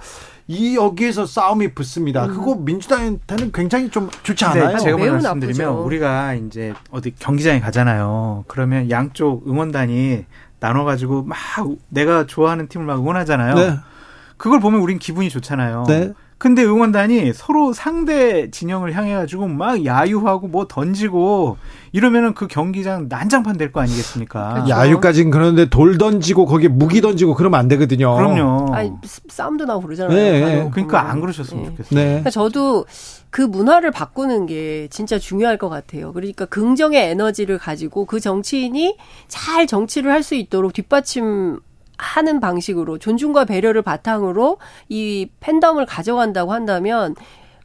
이 0.48 0.78
여기에서 0.78 1.26
싸움이 1.26 1.74
붙습니다. 1.74 2.26
음. 2.26 2.34
그거 2.34 2.56
민주당한테는 2.56 3.52
굉장히 3.52 3.90
좀 3.90 4.10
좋지 4.24 4.46
않아요. 4.46 4.78
제가 4.78 4.98
먼저 4.98 5.12
말씀드리면 5.12 5.68
나쁘죠. 5.68 5.86
우리가 5.86 6.36
이제 6.36 6.74
어디 6.90 7.14
경기장에 7.20 7.60
가잖아요. 7.60 8.46
그러면 8.48 8.90
양쪽 8.90 9.46
응원단이 9.46 10.24
나눠가지고 10.62 11.24
막 11.24 11.38
내가 11.90 12.28
좋아하는 12.28 12.70
팀을 12.70 12.86
막 12.86 12.98
응원하잖아요. 12.98 13.56
네. 13.56 13.78
그걸 14.38 14.62
보면 14.62 14.80
우린 14.80 15.00
기분이 15.00 15.30
좋잖아요. 15.30 15.84
네. 15.90 16.14
근데 16.39 16.63
응원단이 16.63 17.34
서로 17.34 17.73
상대 17.73 18.49
진영을 18.49 18.93
향해 18.95 19.13
가지고 19.13 19.47
막 19.49 19.86
야유하고 19.86 20.47
뭐 20.47 20.67
던지고 20.67 21.58
이러면은 21.91 22.34
그 22.34 22.47
경기장 22.47 23.08
난장판 23.10 23.58
될 23.58 23.73
거 23.73 23.82
아니겠습니까? 23.82 24.54
그렇죠. 24.54 24.69
야유까지는 24.69 25.32
그런데 25.32 25.69
돌 25.69 25.97
던지고 25.97 26.45
거기에 26.45 26.69
무기 26.69 27.02
던지고 27.02 27.36
그러면 27.36 27.60
안 27.60 27.67
되거든요. 27.67 28.15
그럼요. 28.15 28.73
아니, 28.73 28.91
싸움도 29.28 29.65
나고 29.65 29.82
그러잖아요. 29.82 30.15
네. 30.15 30.69
그러니까 30.71 31.10
안 31.12 31.19
그러셨으면 31.19 31.63
네. 31.63 31.69
좋겠어요. 31.71 31.99
네. 31.99 32.06
그러니까 32.06 32.30
저도 32.30 32.86
그 33.30 33.41
문화를 33.41 33.91
바꾸는 33.91 34.45
게 34.45 34.88
진짜 34.89 35.19
중요할 35.19 35.58
것 35.58 35.67
같아요. 35.69 36.13
그러니까 36.13 36.45
긍정의 36.45 37.10
에너지를 37.12 37.58
가지고 37.60 38.06
그 38.06 38.19
정치인이 38.19 38.97
잘 39.28 39.67
정치를 39.67 40.12
할 40.12 40.23
수 40.23 40.36
있도록 40.36 40.73
뒷받침 40.73 41.60
하는 42.00 42.40
방식으로 42.40 42.98
존중과 42.98 43.46
배려를 43.46 43.82
바탕으로 43.82 44.58
이 44.88 45.28
팬덤을 45.42 45.86
가져간다고 45.86 46.54
한다면 46.54 47.16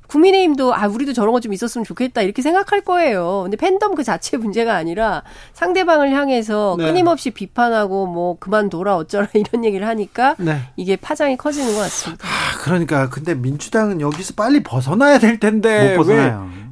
국민의힘도 0.06 0.74
아 0.74 0.86
우리도 0.86 1.12
저런 1.14 1.32
거 1.32 1.40
좀 1.40 1.52
있었으면 1.52 1.84
좋겠다 1.84 2.20
이렇게 2.22 2.42
생각할 2.42 2.82
거예요. 2.82 3.40
근데 3.44 3.56
팬덤 3.56 3.94
그 3.94 4.04
자체 4.04 4.36
문제가 4.36 4.74
아니라 4.74 5.22
상대방을 5.54 6.10
향해서 6.10 6.76
네. 6.78 6.86
끊임없이 6.86 7.30
비판하고 7.30 8.06
뭐 8.06 8.38
그만둬라 8.38 8.96
어쩌라 8.96 9.28
이런 9.34 9.64
얘기를 9.64 9.86
하니까 9.86 10.36
네. 10.38 10.58
이게 10.76 10.96
파장이 10.96 11.36
커지는 11.36 11.72
것 11.74 11.78
같습니다. 11.80 12.26
아, 12.26 12.58
그러니까 12.62 13.08
근데 13.08 13.34
민주당은 13.34 14.00
여기서 14.00 14.34
빨리 14.36 14.62
벗어나야 14.62 15.18
될 15.18 15.38
텐데 15.40 15.90
못 15.96 16.04
벗어나요. 16.04 16.50
왜 16.54 16.64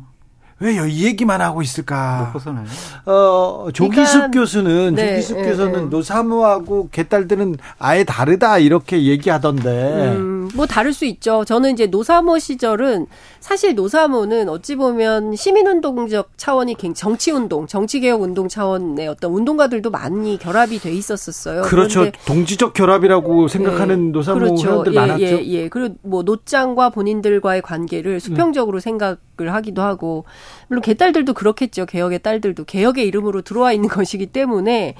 왜이 0.62 1.04
얘기만 1.04 1.40
하고 1.40 1.60
있을까? 1.60 2.24
못 2.26 2.32
벗어나요. 2.34 2.64
어, 3.04 3.68
조기숙 3.72 4.12
그러니까, 4.12 4.30
교수는 4.30 4.94
네, 4.94 5.10
조기숙 5.10 5.36
네, 5.38 5.48
교수는 5.48 5.72
네. 5.72 5.80
노사모하고 5.90 6.88
개딸들은 6.92 7.56
아예 7.80 8.04
다르다 8.04 8.58
이렇게 8.58 9.02
얘기하던데. 9.02 9.68
음, 10.16 10.41
뭐 10.54 10.66
다를 10.66 10.92
수 10.92 11.04
있죠. 11.06 11.44
저는 11.44 11.72
이제 11.72 11.86
노사모 11.86 12.38
시절은 12.38 13.06
사실 13.40 13.74
노사모는 13.74 14.48
어찌 14.48 14.76
보면 14.76 15.34
시민운동적 15.34 16.32
차원이 16.36 16.76
정치운동, 16.94 17.66
정치개혁운동 17.66 18.48
차원의 18.48 19.08
어떤 19.08 19.32
운동가들도 19.32 19.90
많이 19.90 20.38
결합이 20.38 20.78
돼 20.78 20.92
있었었어요. 20.92 21.62
그렇죠. 21.62 22.10
동지적 22.26 22.74
결합이라고 22.74 23.48
생각하는 23.48 24.06
네. 24.06 24.12
노사모 24.12 24.38
그렇죠. 24.38 24.68
회원들 24.68 24.94
예, 24.94 24.96
많았죠. 24.96 25.24
예, 25.24 25.44
예. 25.46 25.68
그리고 25.68 25.96
뭐 26.02 26.22
노장과 26.22 26.90
본인들과의 26.90 27.62
관계를 27.62 28.20
수평적으로 28.20 28.78
음. 28.78 28.80
생각을 28.80 29.18
하기도 29.54 29.82
하고 29.82 30.24
물론 30.68 30.82
개딸들도 30.82 31.34
그렇겠죠. 31.34 31.86
개혁의 31.86 32.20
딸들도 32.20 32.64
개혁의 32.64 33.06
이름으로 33.06 33.42
들어와 33.42 33.72
있는 33.72 33.88
것이기 33.90 34.26
때문에 34.26 34.94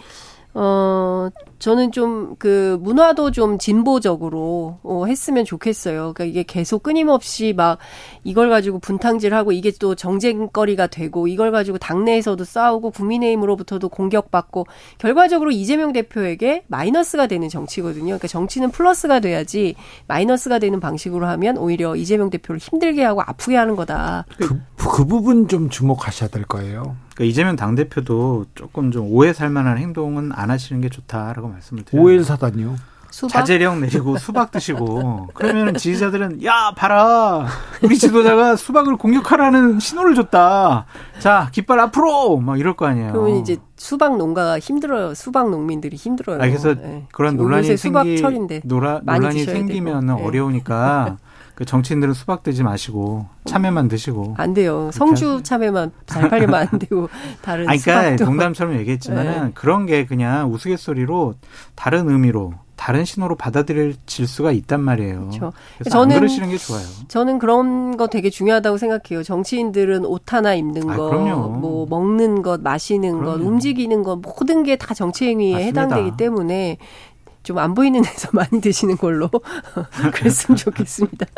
어, 0.54 1.28
저는 1.62 1.92
좀 1.92 2.34
그 2.42 2.76
문화도 2.80 3.30
좀 3.30 3.56
진보적으로 3.56 4.80
어, 4.82 5.04
했으면 5.06 5.44
좋겠어요. 5.44 6.12
그러니까 6.12 6.24
이게 6.24 6.42
계속 6.42 6.82
끊임없이 6.82 7.52
막 7.56 7.78
이걸 8.24 8.50
가지고 8.50 8.80
분탕질하고 8.80 9.52
이게 9.52 9.70
또 9.78 9.94
정쟁거리가 9.94 10.88
되고 10.88 11.28
이걸 11.28 11.52
가지고 11.52 11.78
당내에서도 11.78 12.42
싸우고 12.42 12.90
국민의힘으로부터도 12.90 13.88
공격받고 13.88 14.66
결과적으로 14.98 15.50
이재명 15.50 15.92
대표에게 15.92 16.64
마이너스가 16.66 17.26
되는 17.26 17.48
정치거든요. 17.48 18.06
그러니까 18.06 18.28
정치는 18.28 18.70
플러스가 18.70 19.20
돼야지 19.20 19.74
마이너스가 20.08 20.58
되는 20.58 20.80
방식으로 20.80 21.26
하면 21.26 21.58
오히려 21.58 21.94
이재명 21.94 22.30
대표를 22.30 22.58
힘들게 22.58 23.04
하고 23.04 23.22
아프게 23.22 23.56
하는 23.56 23.76
거다. 23.76 24.24
그, 24.36 24.58
그 24.76 25.04
부분 25.04 25.48
좀 25.48 25.70
주목하셔야 25.70 26.28
될 26.28 26.44
거예요. 26.44 26.96
그러니까 27.14 27.24
이재명 27.24 27.56
당대표도 27.56 28.46
조금 28.54 28.90
좀 28.90 29.06
오해 29.12 29.32
살 29.32 29.50
만한 29.50 29.78
행동은 29.78 30.32
안 30.32 30.50
하시는 30.50 30.80
게 30.80 30.88
좋다라고 30.88 31.51
말씀을 31.52 31.84
드려요. 31.84 32.04
오해 32.04 32.22
사다니요? 32.22 32.76
수박? 33.12 33.30
자제령 33.30 33.80
내리고 33.82 34.16
수박 34.16 34.50
드시고 34.50 35.28
그러면 35.34 35.74
지지자들은 35.74 36.42
야 36.44 36.72
봐라 36.74 37.46
우리 37.82 37.98
지도자가 37.98 38.56
수박을 38.56 38.96
공격하라는 38.96 39.78
신호를 39.80 40.14
줬다 40.14 40.86
자 41.18 41.50
깃발 41.52 41.78
앞으로 41.78 42.38
막 42.38 42.58
이럴 42.58 42.74
거 42.74 42.86
아니에요 42.86 43.12
그러면 43.12 43.36
이제 43.36 43.58
수박 43.76 44.16
농가가 44.16 44.58
힘들어요 44.58 45.12
수박 45.12 45.50
농민들이 45.50 45.94
힘들어요 45.96 46.36
아, 46.36 46.46
그래서 46.46 46.74
네. 46.74 47.06
그런 47.12 47.36
논란이 47.36 47.76
생기 47.76 48.22
노라, 48.64 49.02
논란이 49.04 49.44
생기면 49.44 50.06
네. 50.06 50.12
어려우니까 50.14 51.18
그 51.54 51.64
정치인들은 51.64 52.14
수박 52.14 52.42
드지 52.42 52.62
마시고 52.62 53.26
참외만 53.44 53.88
드시고 53.88 54.34
안 54.38 54.54
돼요. 54.54 54.90
성주 54.92 55.42
참외만 55.42 55.90
잘 56.06 56.28
팔리면 56.30 56.54
안 56.54 56.78
되고 56.78 57.08
다른 57.42 57.68
아니, 57.68 57.78
그러니까 57.78 58.02
수박도. 58.16 58.24
농담처럼 58.24 58.76
얘기했지만은 58.78 59.44
네. 59.46 59.50
그런 59.54 59.86
게 59.86 60.06
그냥 60.06 60.50
우스갯소리로 60.52 61.34
다른 61.74 62.08
의미로 62.08 62.54
다른 62.74 63.04
신호로 63.04 63.36
받아들일 63.36 63.94
수가 64.06 64.50
있단 64.50 64.80
말이에요. 64.80 65.28
그렇죠. 65.28 65.52
저는 65.88 66.16
그러시는 66.18 66.48
게 66.50 66.56
좋아요. 66.56 66.82
저는 67.06 67.38
그런 67.38 67.96
거 67.96 68.08
되게 68.08 68.28
중요하다고 68.28 68.76
생각해요. 68.76 69.22
정치인들은 69.22 70.04
옷 70.04 70.32
하나 70.32 70.54
입는 70.54 70.88
거, 70.88 71.12
아, 71.12 71.46
뭐 71.46 71.86
먹는 71.88 72.42
것, 72.42 72.60
마시는 72.60 73.20
그럼요. 73.20 73.38
것, 73.38 73.46
움직이는 73.46 74.02
것 74.02 74.16
모든 74.16 74.64
게 74.64 74.74
다 74.74 74.94
정치 74.94 75.26
행위에 75.28 75.66
해당되기 75.66 76.16
때문에 76.16 76.78
좀 77.42 77.58
안 77.58 77.74
보이는 77.74 78.02
데서 78.02 78.28
많이 78.34 78.60
드시는 78.60 78.96
걸로 78.96 79.28
그랬으면 80.12 80.56
좋겠습니다. 80.56 81.26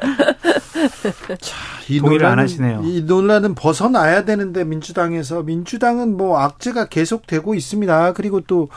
자, 1.41 1.57
이 1.89 1.99
동의를 1.99 2.25
논란, 2.25 2.33
안 2.33 2.45
하시네요. 2.45 2.83
이 2.85 3.03
논란은 3.03 3.55
벗어나야 3.55 4.25
되는데 4.25 4.65
민주당에서 4.65 5.43
민주당은 5.43 6.17
뭐 6.17 6.39
악재가 6.39 6.87
계속되고 6.87 7.55
있습니다. 7.55 8.13
그리고 8.15 8.41
또 8.41 8.69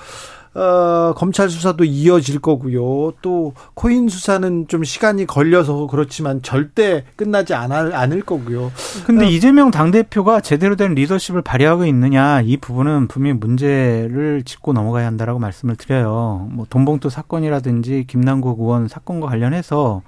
어, 0.58 1.14
검찰 1.16 1.52
수사도 1.52 1.84
이어질 1.84 2.40
거고요. 2.40 3.14
또 3.22 3.54
코인 3.76 4.10
수사는 4.10 4.68
좀 4.68 4.84
시간이 4.84 5.28
걸려서 5.28 5.86
그렇지만 5.86 6.42
절대 6.42 7.04
끝나지 7.16 7.54
않을, 7.54 7.94
않을 7.94 8.24
거고요. 8.24 8.72
근데 9.06 9.26
어. 9.26 9.30
이재명 9.30 9.70
당대표가 9.70 10.42
제대로 10.42 10.76
된 10.76 10.96
리더십을 10.96 11.44
발휘하고 11.44 11.86
있느냐 11.86 12.42
이 12.42 12.58
부분은 12.58 13.08
분명히 13.08 13.38
문제를 13.38 14.42
짚고 14.44 14.74
넘어가야 14.74 15.06
한다라고 15.06 15.38
말씀을 15.38 15.76
드려요. 15.76 16.48
뭐 16.52 16.66
돈봉투 16.68 17.12
사건이라든지 17.12 18.06
김남국 18.08 18.60
의원 18.60 18.88
사건과 18.88 19.28
관련해서 19.28 20.02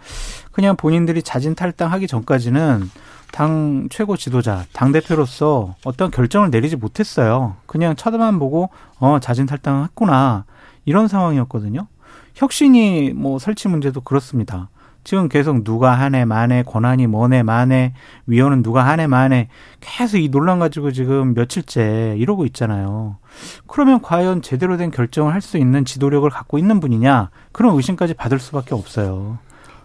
그냥 0.52 0.76
본인들이 0.76 1.22
자진 1.22 1.54
탈당하기 1.54 2.08
전까지는 2.08 2.90
당 3.32 3.88
최고 3.90 4.18
지도자, 4.18 4.66
당 4.74 4.92
대표로서 4.92 5.76
어떤 5.86 6.12
결정을 6.12 6.50
내리지 6.50 6.76
못했어요. 6.76 7.56
그냥 7.66 7.96
쳐다만 7.96 8.40
보고 8.40 8.70
어 9.00 9.20
자진 9.20 9.46
탈당했구나 9.46 10.46
이런 10.86 11.08
상황이었거든요. 11.08 11.88
혁신이 12.36 13.14
뭐 13.14 13.40
설치 13.40 13.68
문제도 13.68 14.00
그렇습니다. 14.02 14.70
지금 15.06 15.30
계속 15.30 15.64
누가 15.64 15.94
하네 15.94 16.26
만에 16.26 16.64
권한이 16.64 17.08
뭐네 17.08 17.44
만에 17.44 17.94
위원은 18.28 18.62
누가 18.64 18.86
하네 18.86 19.08
만에 19.08 19.48
계속 19.80 20.18
이 20.18 20.30
논란 20.30 20.60
가지고 20.60 20.92
지금 20.92 21.34
며칠째 21.34 22.16
이러고 22.18 22.46
있잖아요. 22.48 23.18
그러면 23.68 24.02
과연 24.02 24.42
제대로 24.42 24.76
된 24.78 24.92
결정을 24.92 25.34
할 25.34 25.42
수 25.42 25.58
있는 25.58 25.86
지도력을 25.86 26.30
갖고 26.30 26.58
있는 26.58 26.80
분이냐 26.80 27.30
그런 27.54 27.76
의심까지 27.76 28.14
받을 28.16 28.40
수밖에 28.40 28.76
없어요. 28.76 29.40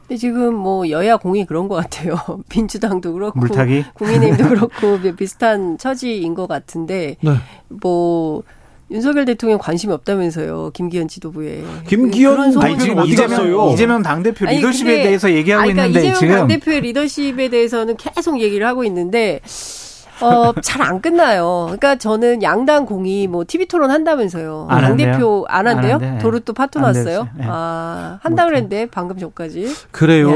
근데 0.07 0.17
지금 0.19 0.55
뭐 0.55 0.88
여야 0.90 1.17
공이 1.17 1.47
그런 1.47 1.69
것 1.69 1.77
같아요. 1.77 2.17
민주당도 2.55 3.12
그렇고 3.12 3.38
물타기? 3.38 3.85
국민의힘도 3.95 4.49
그렇고 4.51 5.17
비슷한 5.17 5.79
처지인 5.79 6.35
것 6.35 6.47
같은데 6.47 7.17
네. 7.21 7.31
뭐 7.69 8.43
윤석열 8.90 9.25
대통령 9.25 9.59
관심이 9.59 9.93
없다면서요. 9.95 10.71
김기현 10.75 11.09
지도부에. 11.09 11.64
김기현 11.88 12.53
지금 12.79 12.99
어디 12.99 13.17
갔어요? 13.17 13.71
이재명 13.73 14.03
당대표 14.03 14.45
리더십에 14.45 14.88
아니, 14.88 14.97
근데, 14.97 15.03
대해서 15.05 15.33
얘기하고 15.33 15.62
아니, 15.62 15.73
그러니까 15.73 15.99
있는데 15.99 16.09
이재명 16.09 16.21
지금 16.21 16.37
당대표의 16.37 16.81
리더십에 16.83 17.49
대해서는 17.49 17.97
계속 17.97 18.40
얘기를 18.40 18.67
하고 18.67 18.85
있는데 18.85 19.40
어, 20.20 20.53
잘 20.62 20.83
안 20.83 21.00
끝나요. 21.00 21.62
그러니까 21.66 21.96
저는 21.96 22.42
양당 22.42 22.87
공이 22.87 23.27
뭐 23.27 23.44
TV 23.46 23.66
토론 23.66 23.90
한다면서요. 23.90 24.66
당 24.70 24.96
대표 24.96 25.44
안 25.48 25.66
한대요? 25.66 25.94
안 26.00 26.18
도로 26.18 26.40
또 26.40 26.53
파토 26.53 26.81
났어요? 26.81 27.29
네. 27.37 27.44
아, 27.48 28.18
한다 28.22 28.44
그랬는데 28.44 28.87
방금 28.90 29.18
전까지. 29.18 29.72
그래요. 29.90 30.31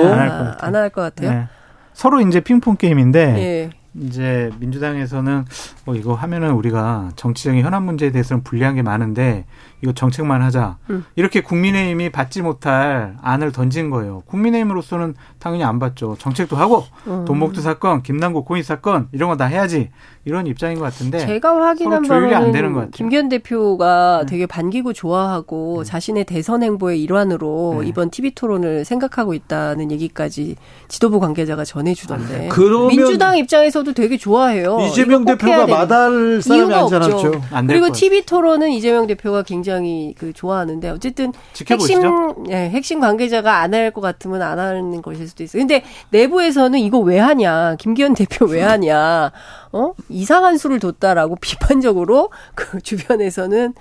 안 0.60 0.74
할 0.74 0.90
것 0.90 1.02
같아요. 1.02 1.30
네. 1.30 1.46
서로 1.92 2.20
이제 2.20 2.40
핑퐁 2.40 2.76
게임인데 2.76 3.20
예. 3.38 3.70
이제 4.02 4.50
민주당에서는 4.60 5.44
뭐 5.84 5.94
이거 5.94 6.14
하면은 6.14 6.52
우리가 6.52 7.10
정치적인 7.16 7.62
현안 7.64 7.82
문제에 7.84 8.10
대해서는 8.10 8.42
불리한 8.44 8.74
게 8.74 8.82
많은데 8.82 9.44
이거 9.82 9.92
정책만 9.92 10.42
하자. 10.42 10.76
음. 10.90 11.04
이렇게 11.16 11.40
국민의힘이 11.40 12.10
받지 12.10 12.42
못할 12.42 13.16
안을 13.22 13.52
던진 13.52 13.90
거예요. 13.90 14.22
국민의힘으로서는 14.26 15.14
당연히 15.38 15.64
안 15.64 15.78
받죠. 15.78 16.16
정책도 16.18 16.56
하고 16.56 16.84
음. 17.06 17.24
돈목도 17.24 17.60
사건, 17.60 18.02
김남국 18.02 18.44
고인 18.44 18.62
사건 18.62 19.08
이런 19.12 19.28
거 19.30 19.36
다 19.36 19.44
해야지. 19.46 19.90
이런 20.28 20.46
입장인 20.46 20.78
것 20.78 20.84
같은데 20.84 21.18
제가 21.26 21.56
확인한 21.56 22.02
바로는 22.02 22.90
김기현 22.90 23.28
대표가 23.28 24.20
네. 24.20 24.26
되게 24.26 24.46
반기고 24.46 24.92
좋아하고 24.92 25.82
네. 25.82 25.90
자신의 25.90 26.24
대선 26.24 26.62
행보의 26.62 27.02
일환으로 27.02 27.78
네. 27.80 27.88
이번 27.88 28.10
TV 28.10 28.32
토론을 28.32 28.84
생각하고 28.84 29.34
있다는 29.34 29.90
얘기까지 29.90 30.56
지도부 30.88 31.18
관계자가 31.18 31.64
전해주던데 31.64 32.48
아, 32.50 32.54
민주당 32.88 33.36
입장에서도 33.38 33.92
되게 33.94 34.16
좋아해요. 34.16 34.78
이재명 34.80 35.24
대표가 35.24 35.66
마다할 35.66 36.42
사람이 36.42 36.74
아니잖아요. 36.74 37.32
그리고 37.66 37.90
TV 37.92 38.22
토론은 38.26 38.70
이재명 38.70 39.06
대표가 39.06 39.42
굉장히 39.42 40.14
그 40.18 40.32
좋아하는데 40.32 40.90
어쨌든 40.90 41.32
지켜보시죠. 41.54 41.94
핵심 41.94 42.42
네, 42.44 42.70
핵심 42.70 43.00
관계자가 43.00 43.58
안 43.60 43.74
할 43.74 43.88
것 43.92 44.00
같으면 44.00 44.42
안 44.42 44.58
하는 44.58 45.00
것일 45.02 45.28
수도 45.28 45.42
있어요. 45.44 45.60
근데 45.60 45.82
내부에서는 46.10 46.78
이거 46.80 46.98
왜 46.98 47.18
하냐 47.18 47.76
김기현 47.76 48.14
대표 48.14 48.44
왜 48.46 48.60
하냐 48.62 49.30
어? 49.72 49.92
이상한 50.08 50.58
수를 50.58 50.78
뒀다라고 50.80 51.36
비판적으로 51.40 52.30
그 52.54 52.80
주변에서는 52.80 53.74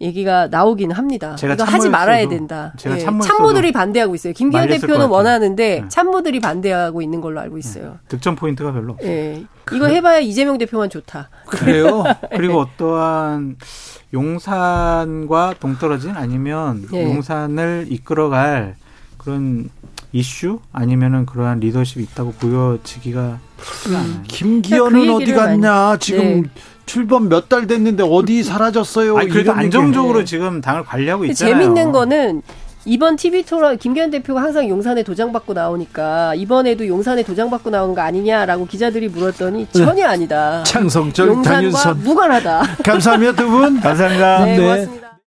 얘기가 0.00 0.48
나오긴 0.48 0.90
합니다. 0.92 1.36
제가 1.36 1.64
하지 1.64 1.88
말아야 1.88 2.28
된다. 2.28 2.74
제가 2.76 2.96
예. 2.98 3.00
참모들이 3.00 3.72
반대하고 3.72 4.14
있어요. 4.14 4.34
김기현 4.34 4.68
대표는 4.68 5.06
원하는데 5.08 5.80
네. 5.80 5.88
참모들이 5.88 6.40
반대하고 6.40 7.00
있는 7.00 7.22
걸로 7.22 7.40
알고 7.40 7.56
있어요. 7.56 7.92
네. 7.92 8.08
득점 8.08 8.36
포인트가 8.36 8.72
별로 8.72 8.92
없어요. 8.92 9.10
예. 9.10 9.44
이거 9.72 9.86
해봐야 9.86 10.18
이재명 10.18 10.58
대표만 10.58 10.90
좋다. 10.90 11.30
그래요? 11.46 12.04
그리고 12.36 12.60
어떠한 12.60 13.56
용산과 14.12 15.54
동떨어진 15.60 16.10
아니면 16.10 16.86
예. 16.92 17.04
용산을 17.04 17.86
이끌어갈 17.88 18.76
그런 19.16 19.70
이슈 20.12 20.60
아니면은 20.72 21.26
그러한 21.26 21.60
리더십이 21.60 22.04
있다고 22.04 22.32
보여지기가 22.32 23.38
음. 23.88 24.24
김기현은 24.28 24.90
그러니까 24.90 25.12
그 25.16 25.22
어디 25.22 25.32
갔냐? 25.32 25.72
많이... 25.72 25.98
지금 26.00 26.42
네. 26.42 26.50
출범 26.86 27.28
몇 27.28 27.48
달 27.48 27.66
됐는데 27.66 28.04
어디 28.08 28.42
사라졌어요? 28.44 29.16
아니, 29.18 29.28
그래도 29.28 29.52
안정적으로 29.52 30.24
지금 30.24 30.60
당을 30.60 30.84
관리하고 30.84 31.24
있잖아요. 31.26 31.54
재밌는 31.58 31.92
거는 31.92 32.42
이번 32.88 33.16
TV 33.16 33.42
토론 33.42 33.76
김기현 33.78 34.12
대표가 34.12 34.40
항상 34.40 34.68
용산에 34.68 35.02
도장 35.02 35.32
받고 35.32 35.54
나오니까 35.54 36.36
이번에도 36.36 36.86
용산에 36.86 37.24
도장 37.24 37.50
받고 37.50 37.70
나오는 37.70 37.94
거 37.96 38.00
아니냐라고 38.00 38.64
기자들이 38.66 39.08
물었더니 39.08 39.66
네. 39.66 39.84
전혀 39.84 40.06
아니다. 40.06 40.62
창성적 40.64 41.26
용산과 41.26 41.94
무관하다. 41.94 42.62
감사합니다 42.84 43.32
두 43.32 43.48
분. 43.50 43.78
감사합니다. 43.80 44.44
네, 44.44 44.56
고맙습니다. 44.60 45.05